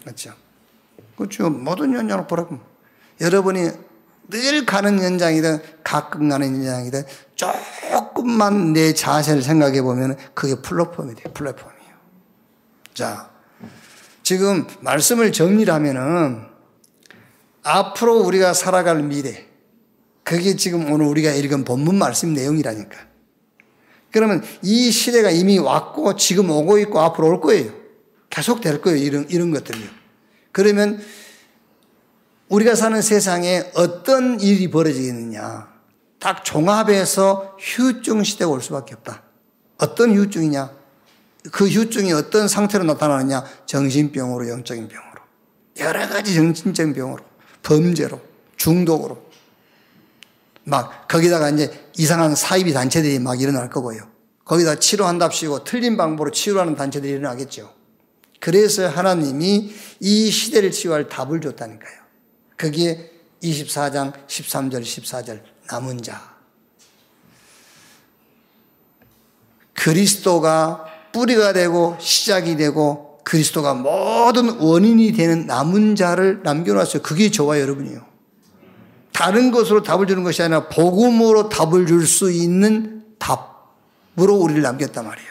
그렇죠? 0.02 0.32
그렇죠. 1.16 1.50
모든 1.50 1.94
현장을 1.94 2.26
플랫폼. 2.26 2.60
여러분이 3.20 3.70
늘 4.28 4.64
가는 4.64 5.00
현장이든 5.00 5.58
가끔 5.84 6.28
가는 6.28 6.46
현장이든 6.46 7.04
조금만 7.34 8.72
내 8.72 8.94
자세를 8.94 9.42
생각해 9.42 9.82
보면 9.82 10.16
그게 10.34 10.54
플랫폼이 10.60 11.14
돼요. 11.14 11.32
플랫폼이에요. 11.34 11.79
자, 12.94 13.30
지금 14.22 14.66
말씀을 14.80 15.32
정리를 15.32 15.72
하면은 15.72 16.46
앞으로 17.62 18.20
우리가 18.20 18.54
살아갈 18.54 19.02
미래, 19.02 19.46
그게 20.22 20.56
지금 20.56 20.92
오늘 20.92 21.06
우리가 21.06 21.32
읽은 21.32 21.64
본문 21.64 21.96
말씀 21.96 22.32
내용이라니까. 22.34 22.96
그러면 24.12 24.42
이 24.62 24.90
시대가 24.90 25.30
이미 25.30 25.58
왔고 25.58 26.16
지금 26.16 26.50
오고 26.50 26.78
있고 26.78 27.00
앞으로 27.00 27.28
올 27.28 27.40
거예요. 27.40 27.72
계속 28.28 28.60
될 28.60 28.80
거예요. 28.80 28.98
이런, 28.98 29.26
이런 29.28 29.50
것들이요. 29.50 29.88
그러면 30.52 31.00
우리가 32.48 32.74
사는 32.74 33.00
세상에 33.00 33.70
어떤 33.74 34.40
일이 34.40 34.70
벌어지겠느냐. 34.70 35.68
딱 36.18 36.44
종합해서 36.44 37.56
휴증 37.58 38.22
시대가 38.24 38.50
올 38.50 38.60
수밖에 38.60 38.94
없다. 38.94 39.22
어떤 39.78 40.14
휴증이냐? 40.14 40.79
그 41.50 41.68
휴증이 41.68 42.12
어떤 42.12 42.48
상태로 42.48 42.84
나타나느냐? 42.84 43.44
정신병으로, 43.66 44.48
영적인 44.48 44.88
병으로. 44.88 45.22
여러 45.78 46.08
가지 46.08 46.34
정신적인 46.34 46.92
병으로, 46.92 47.24
범죄로, 47.62 48.20
중독으로. 48.56 49.30
막, 50.64 51.08
거기다가 51.08 51.48
이제 51.50 51.88
이상한 51.96 52.34
사이비 52.34 52.72
단체들이 52.72 53.18
막 53.18 53.40
일어날 53.40 53.70
거고요. 53.70 54.08
거기다 54.44 54.78
치료한답시고 54.78 55.64
틀린 55.64 55.96
방법으로 55.96 56.32
치료하는 56.32 56.74
단체들이 56.74 57.12
일어나겠죠. 57.12 57.72
그래서 58.40 58.88
하나님이 58.88 59.74
이 60.00 60.30
시대를 60.30 60.72
치유할 60.72 61.08
답을 61.08 61.40
줬다니까요. 61.40 62.00
그게 62.56 63.12
24장 63.42 64.12
13절 64.26 64.82
14절 64.82 65.42
남은 65.70 66.02
자. 66.02 66.36
그리스도가 69.74 70.86
뿌리가 71.12 71.52
되고 71.52 71.96
시작이 71.98 72.56
되고 72.56 73.18
그리스도가 73.24 73.74
모든 73.74 74.58
원인이 74.58 75.12
되는 75.12 75.46
남은 75.46 75.96
자를 75.96 76.40
남겨놨어요. 76.42 77.02
그게 77.02 77.30
저와 77.30 77.60
여러분이에요. 77.60 78.04
다른 79.12 79.50
것으로 79.50 79.82
답을 79.82 80.06
주는 80.06 80.22
것이 80.22 80.42
아니라 80.42 80.68
복음으로 80.68 81.48
답을 81.48 81.86
줄 81.86 82.06
수 82.06 82.30
있는 82.30 83.04
답으로 83.18 84.36
우리를 84.36 84.62
남겼단 84.62 85.04
말이에요. 85.06 85.30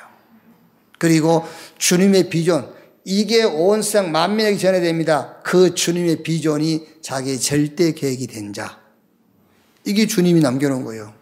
그리고 0.99 1.45
주님의 1.77 2.29
비전, 2.29 2.71
이게 3.05 3.43
온 3.43 3.81
세상 3.81 4.11
만민에게 4.11 4.57
전해됩니다. 4.57 5.37
그 5.43 5.73
주님의 5.73 6.23
비전이 6.23 6.85
자기의 7.01 7.39
절대 7.39 7.93
계획이 7.93 8.27
된 8.27 8.53
자. 8.53 8.77
이게 9.85 10.05
주님이 10.05 10.41
남겨놓은 10.41 10.83
거예요. 10.83 11.13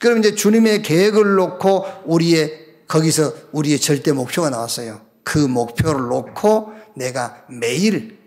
그럼 0.00 0.18
이제 0.18 0.34
주님의 0.34 0.82
계획을 0.82 1.36
놓고 1.36 1.86
우리의 2.04 2.63
거기서 2.86 3.32
우리의 3.52 3.78
절대 3.80 4.12
목표가 4.12 4.50
나왔어요. 4.50 5.00
그 5.22 5.38
목표를 5.38 6.08
놓고 6.08 6.72
내가 6.96 7.44
매일 7.48 8.18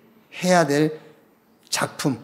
해야 0.44 0.66
될 0.66 1.00
작품, 1.70 2.20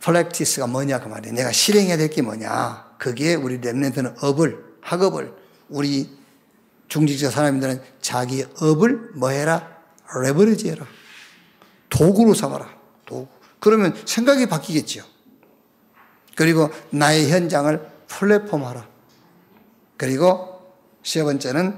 practice가 0.00 0.66
뭐냐 0.66 1.00
그 1.00 1.08
말이에요. 1.08 1.34
내가 1.34 1.52
실행해야 1.52 1.96
될 1.96 2.10
게 2.10 2.22
뭐냐. 2.22 2.88
그게 2.98 3.34
우리 3.34 3.60
remnant는 3.60 4.22
업을, 4.22 4.64
학업을 4.80 5.32
우리 5.68 6.10
중직자 6.88 7.30
사람들은 7.30 7.82
자기 8.00 8.44
업을 8.60 9.10
뭐 9.14 9.30
해라? 9.30 9.78
레버리지 10.22 10.70
해라. 10.70 10.86
도구로 11.90 12.34
삼아라. 12.34 12.68
도구. 13.04 13.28
그러면 13.60 13.94
생각이 14.04 14.46
바뀌겠죠. 14.46 15.04
그리고 16.34 16.70
나의 16.90 17.30
현장을 17.30 17.90
플랫폼 18.06 18.64
하라. 18.64 18.86
그리고 19.96 20.47
세 21.08 21.22
번째는 21.22 21.74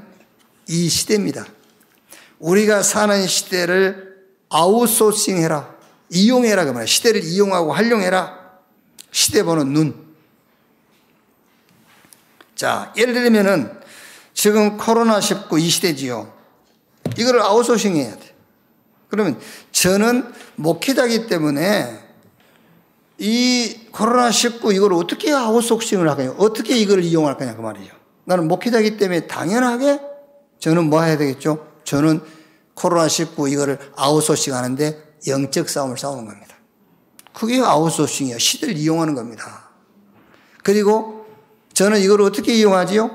이 0.66 0.88
시대입니다. 0.88 1.46
우리가 2.40 2.82
사는 2.82 3.28
시대를 3.28 4.16
아웃소싱 4.48 5.36
해라. 5.36 5.72
이용해라. 6.10 6.64
그 6.64 6.70
말이야. 6.70 6.86
시대를 6.86 7.22
이용하고 7.22 7.72
활용해라. 7.72 8.36
시대 9.12 9.44
보는 9.44 9.72
눈. 9.72 9.94
자, 12.56 12.92
예를 12.96 13.14
들면은 13.14 13.70
지금 14.34 14.76
코로나19 14.76 15.60
이 15.60 15.68
시대지요. 15.68 16.34
이거를 17.16 17.40
아웃소싱 17.40 17.94
해야 17.94 18.16
돼. 18.16 18.34
그러면 19.06 19.40
저는 19.70 20.32
목회자기 20.56 21.28
때문에 21.28 22.00
이 23.18 23.86
코로나19 23.92 24.74
이걸 24.74 24.92
어떻게 24.94 25.32
아웃소싱을 25.32 26.08
할까요? 26.08 26.34
어떻게 26.36 26.76
이걸 26.76 27.04
이용할 27.04 27.36
거냐 27.36 27.54
그 27.54 27.60
말이죠. 27.60 27.99
나는 28.24 28.48
목회자기 28.48 28.96
때문에 28.96 29.26
당연하게 29.26 30.00
저는 30.58 30.90
뭐 30.90 31.02
해야 31.02 31.16
되겠죠? 31.16 31.66
저는 31.84 32.20
코로나19 32.74 33.50
이거를 33.52 33.78
아웃소싱 33.96 34.54
하는데 34.54 35.02
영적 35.26 35.68
싸움을 35.68 35.98
싸우는 35.98 36.26
겁니다. 36.26 36.56
그게 37.32 37.60
아웃소싱이에요. 37.60 38.38
시대를 38.38 38.76
이용하는 38.76 39.14
겁니다. 39.14 39.70
그리고 40.62 41.26
저는 41.72 42.00
이걸 42.00 42.22
어떻게 42.22 42.54
이용하지요? 42.54 43.10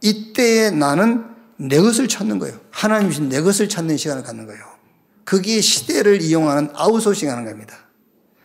이때에 0.00 0.70
나는 0.70 1.24
내 1.56 1.80
것을 1.80 2.08
찾는 2.08 2.38
거예요. 2.38 2.58
하나님 2.70 3.10
이신 3.10 3.28
내 3.28 3.40
것을 3.40 3.68
찾는 3.68 3.96
시간을 3.96 4.22
갖는 4.22 4.46
거예요. 4.46 4.62
그게 5.24 5.60
시대를 5.60 6.20
이용하는 6.20 6.70
아웃소싱 6.74 7.30
하는 7.30 7.44
겁니다. 7.44 7.76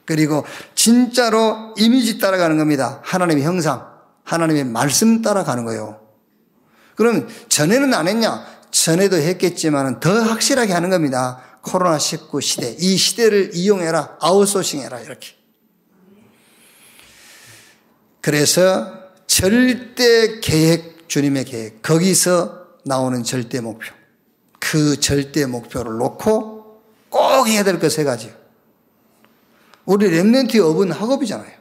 그리고 0.06 0.46
진짜로 0.74 1.74
이미지 1.78 2.18
따라가는 2.18 2.58
겁니다. 2.58 3.02
하나님의 3.04 3.44
형상, 3.44 3.89
하나님의 4.30 4.64
말씀 4.66 5.22
따라가는 5.22 5.66
거예요. 5.66 6.00
그럼 6.96 7.28
전에는 7.50 7.94
안 7.94 8.08
했냐? 8.08 8.46
전에도 8.70 9.16
했겠지만 9.16 10.00
더 10.00 10.12
확실하게 10.22 10.74
하는 10.74 10.90
겁니다. 10.92 11.42
코로나19 11.64 12.42
시대. 12.42 12.76
이 12.80 12.96
시대를 12.96 13.52
이용해라. 13.56 14.18
아웃소싱 14.20 14.82
해라. 14.82 15.00
이렇게. 15.00 15.30
그래서 18.22 18.94
절대 19.26 20.40
계획 20.42 21.08
주님의 21.10 21.46
계획, 21.46 21.82
거기서 21.82 22.68
나오는 22.86 23.24
절대 23.24 23.62
목표. 23.62 23.94
그 24.60 25.00
절대 25.00 25.46
목표를 25.48 25.98
놓고 25.98 26.82
꼭 27.10 27.48
해야 27.48 27.64
될 27.64 27.80
것 27.80 27.90
세 27.90 28.04
가지. 28.04 28.32
우리 29.86 30.08
랩렌트의 30.12 30.60
업은 30.60 30.92
학업이잖아요. 30.92 31.59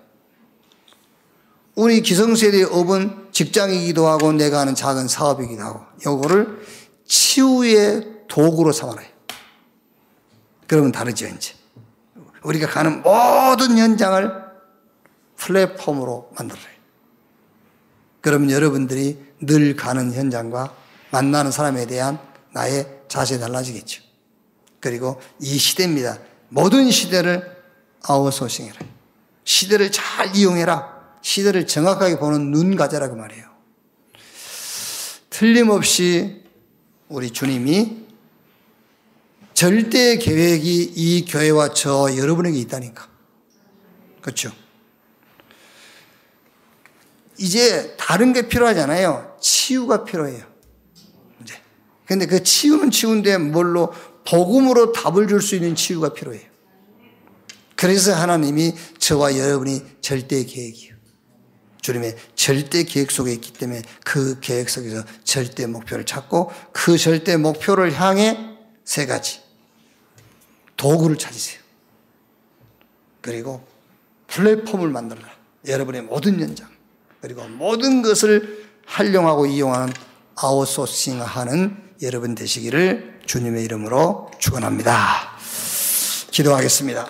우리 1.79 2.03
기성세대의 2.03 2.64
업은 2.64 3.29
직장이기도 3.31 4.09
하고 4.09 4.33
내가 4.33 4.59
하는 4.59 4.74
작은 4.74 5.07
사업이기도 5.07 5.62
하고 5.62 5.85
요거를 6.05 6.61
치유의 7.07 8.24
도구로 8.26 8.72
삼아라. 8.72 9.01
그러면 10.66 10.91
다르죠, 10.91 11.29
이제. 11.29 11.55
우리가 12.43 12.66
가는 12.66 13.01
모든 13.01 13.79
현장을 13.79 14.29
플랫폼으로 15.37 16.33
만들어요. 16.37 16.64
그러면 18.22 18.51
여러분들이 18.51 19.16
늘 19.41 19.76
가는 19.76 20.12
현장과 20.12 20.74
만나는 21.12 21.53
사람에 21.53 21.87
대한 21.87 22.18
나의 22.55 23.03
자세 23.07 23.39
달라지겠죠. 23.39 24.03
그리고 24.81 25.20
이 25.41 25.57
시대입니다. 25.57 26.18
모든 26.49 26.91
시대를 26.91 27.57
아웃소싱해라. 28.03 28.81
시대를 29.45 29.93
잘 29.93 30.35
이용해라. 30.35 30.98
시대를 31.29 31.66
정확하게 31.66 32.18
보는 32.18 32.51
눈 32.53 32.74
가져라 32.74 33.11
그 33.11 33.14
말이에요. 33.14 33.45
틀림없이 35.29 36.43
우리 37.09 37.31
주님이 37.31 38.07
절대 39.53 40.16
계획이 40.16 40.93
이 40.97 41.26
교회와 41.26 41.74
저 41.74 42.16
여러분에게 42.16 42.59
있다니까. 42.61 43.11
그렇죠? 44.22 44.51
이제 47.37 47.95
다른 47.99 48.33
게 48.33 48.49
필요하잖아요. 48.49 49.37
치유가 49.39 50.05
필요해요. 50.05 50.47
이제. 51.43 51.55
근데 52.07 52.24
그 52.24 52.43
치유는 52.43 52.91
치유인데 52.91 53.37
뭘로 53.37 53.93
복음으로 54.26 54.93
답을 54.93 55.29
줄 55.29 55.43
수 55.43 55.57
있는 55.57 55.74
치유가 55.74 56.14
필요해요. 56.14 56.49
그래서 57.76 58.14
하나님이 58.14 58.72
저와 58.99 59.37
여러분이 59.37 59.83
절대 60.01 60.43
계획이에요. 60.47 60.98
주님의 61.89 62.18
절대 62.34 62.84
계획 62.84 63.11
속에 63.11 63.32
있기 63.32 63.55
때문에 63.55 63.80
그 64.05 64.41
계획 64.41 64.68
속에서 64.68 65.03
절대 65.24 65.64
목표를 65.64 66.05
찾고 66.05 66.53
그 66.72 66.99
절대 66.99 67.39
목표를 67.39 67.99
향해 67.99 68.59
세 68.84 69.07
가지 69.07 69.41
도구를 70.76 71.16
찾으세요. 71.16 71.61
그리고 73.22 73.66
플랫폼을 74.26 74.91
만들라. 74.91 75.22
여러분의 75.66 76.03
모든 76.03 76.39
연장. 76.43 76.68
그리고 77.22 77.49
모든 77.49 78.03
것을 78.03 78.68
활용하고 78.84 79.47
이용하는 79.47 79.91
아웃소싱 80.36 81.22
하는 81.22 81.74
여러분 82.03 82.34
되시기를 82.34 83.20
주님의 83.24 83.64
이름으로 83.64 84.30
축원합니다. 84.39 84.93
기도하겠습니다. 86.32 87.09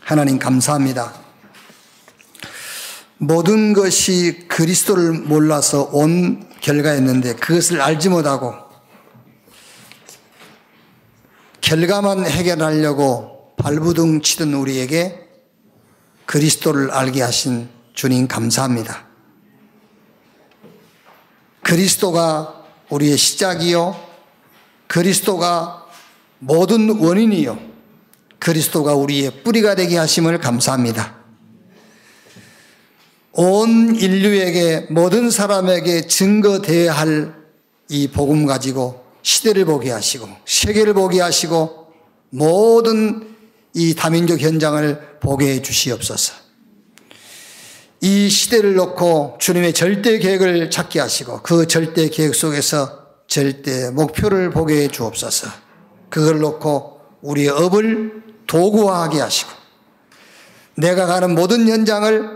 하나님 0.00 0.40
감사합니다. 0.40 1.25
모든 3.18 3.72
것이 3.72 4.46
그리스도를 4.48 5.12
몰라서 5.12 5.88
온 5.92 6.46
결과였는데 6.60 7.36
그것을 7.36 7.80
알지 7.80 8.10
못하고 8.10 8.54
결과만 11.60 12.26
해결하려고 12.26 13.54
발부둥 13.56 14.20
치던 14.20 14.52
우리에게 14.52 15.26
그리스도를 16.26 16.90
알게 16.90 17.22
하신 17.22 17.70
주님 17.94 18.28
감사합니다. 18.28 19.06
그리스도가 21.62 22.64
우리의 22.90 23.16
시작이요. 23.16 24.00
그리스도가 24.86 25.86
모든 26.38 27.00
원인이요. 27.00 27.58
그리스도가 28.38 28.94
우리의 28.94 29.42
뿌리가 29.42 29.74
되게 29.74 29.96
하심을 29.96 30.38
감사합니다. 30.38 31.15
온 33.36 33.94
인류에게 33.94 34.86
모든 34.90 35.30
사람에게 35.30 36.06
증거되어야 36.06 36.92
할 36.92 37.46
이 37.88 38.08
복음 38.08 38.46
가지고 38.46 39.04
시대를 39.22 39.64
보게 39.64 39.90
하시고 39.90 40.28
세계를 40.44 40.94
보게 40.94 41.20
하시고 41.20 41.86
모든 42.30 43.34
이 43.74 43.94
다민족 43.94 44.40
현장을 44.40 45.18
보게 45.20 45.54
해 45.54 45.62
주시옵소서. 45.62 46.32
이 48.00 48.28
시대를 48.28 48.74
놓고 48.74 49.38
주님의 49.40 49.72
절대 49.72 50.18
계획을 50.18 50.70
찾게 50.70 51.00
하시고 51.00 51.42
그 51.42 51.66
절대 51.66 52.08
계획 52.08 52.34
속에서 52.34 53.06
절대 53.26 53.90
목표를 53.90 54.50
보게 54.50 54.82
해 54.82 54.88
주옵소서. 54.88 55.48
그걸 56.10 56.40
놓고 56.40 57.00
우리의 57.22 57.48
업을 57.48 58.22
도구화하게 58.46 59.20
하시고 59.20 59.50
내가 60.76 61.06
가는 61.06 61.34
모든 61.34 61.68
현장을 61.68 62.35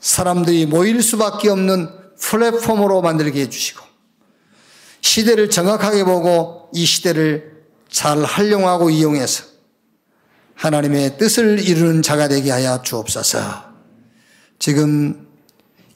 사람들이 0.00 0.66
모일 0.66 1.02
수밖에 1.02 1.50
없는 1.50 1.88
플랫폼으로 2.18 3.02
만들게 3.02 3.42
해주시고 3.42 3.84
시대를 5.02 5.50
정확하게 5.50 6.04
보고 6.04 6.68
이 6.72 6.84
시대를 6.84 7.64
잘 7.88 8.22
활용하고 8.22 8.90
이용해서 8.90 9.44
하나님의 10.54 11.16
뜻을 11.16 11.58
이루는 11.58 12.02
자가 12.02 12.28
되게 12.28 12.50
하여 12.50 12.82
주옵소서. 12.82 13.70
지금 14.58 15.26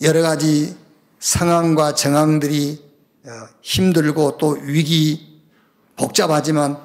여러 0.01 0.23
가지 0.23 0.75
상황과 1.21 1.95
정황들이 1.95 2.83
어, 3.27 3.31
힘들고 3.61 4.39
또 4.39 4.59
위기 4.63 5.43
복잡하지만 5.97 6.79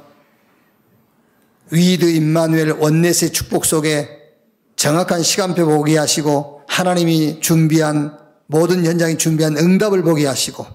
with 1.72 2.06
임마누엘 2.06 2.72
oneness의 2.72 3.32
축복 3.32 3.66
속에 3.66 4.10
정확한 4.76 5.24
시간표 5.24 5.66
보게 5.66 5.98
하시고 5.98 6.59
하나님이 6.80 7.42
준비한 7.42 8.18
모든 8.46 8.86
현장이 8.86 9.18
준비한 9.18 9.58
응답을 9.58 10.02
보게 10.02 10.26
하시고 10.26 10.66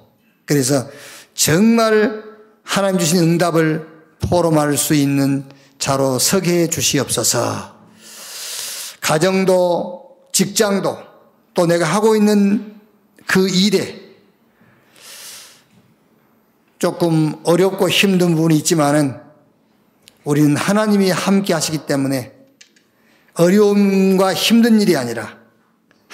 그래서 0.44 0.86
정말 1.32 2.22
하나님 2.62 2.98
주신 2.98 3.20
응답을 3.20 3.88
포럼할 4.20 4.76
수 4.76 4.92
있는 4.92 5.44
자로 5.78 6.18
서게 6.18 6.64
해 6.64 6.66
주시옵소서. 6.68 7.74
가정도 9.00 10.16
직장도 10.32 10.98
또 11.54 11.66
내가 11.66 11.86
하고 11.86 12.14
있는 12.14 12.78
그 13.26 13.48
일에 13.48 14.02
조금 16.78 17.34
어렵고 17.44 17.88
힘든 17.88 18.34
부분이 18.34 18.58
있지만은 18.58 19.18
우리는 20.24 20.54
하나님이 20.54 21.08
함께 21.10 21.54
하시기 21.54 21.86
때문에 21.86 22.34
어려움과 23.36 24.34
힘든 24.34 24.82
일이 24.82 24.98
아니라 24.98 25.43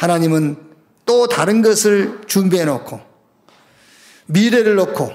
하나님은 0.00 0.56
또 1.04 1.26
다른 1.26 1.60
것을 1.60 2.20
준비해 2.26 2.64
놓고 2.64 3.00
미래를 4.26 4.74
놓고 4.76 5.12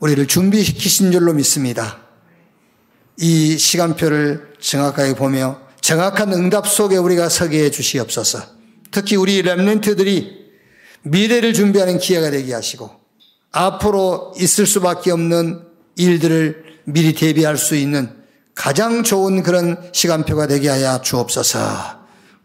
우리를 0.00 0.26
준비시키신 0.26 1.12
줄로 1.12 1.32
믿습니다. 1.34 2.00
이 3.16 3.56
시간표를 3.56 4.54
정확하게 4.58 5.14
보며 5.14 5.60
정확한 5.80 6.32
응답 6.32 6.66
속에 6.66 6.96
우리가 6.96 7.28
서게 7.28 7.62
해 7.62 7.70
주시옵소서. 7.70 8.42
특히 8.90 9.14
우리 9.14 9.40
랩런트들이 9.44 10.32
미래를 11.02 11.52
준비하는 11.52 11.98
기회가 11.98 12.32
되게 12.32 12.54
하시고 12.54 12.90
앞으로 13.52 14.32
있을 14.36 14.66
수밖에 14.66 15.12
없는 15.12 15.62
일들을 15.94 16.64
미리 16.86 17.14
대비할 17.14 17.56
수 17.56 17.76
있는 17.76 18.10
가장 18.56 19.04
좋은 19.04 19.44
그런 19.44 19.90
시간표가 19.92 20.48
되게 20.48 20.68
하여 20.68 21.00
주옵소서. 21.02 21.97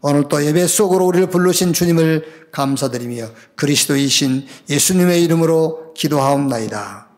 오늘 0.06 0.28
또 0.28 0.44
예배 0.44 0.66
속으로 0.66 1.06
우리를 1.06 1.30
부르신 1.30 1.72
주님을 1.72 2.50
감사드리며 2.52 3.26
그리스도이신 3.54 4.44
예수님의 4.68 5.24
이름으로 5.24 5.94
기도하옵나이다. 5.94 7.08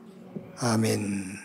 아멘. 0.61 1.36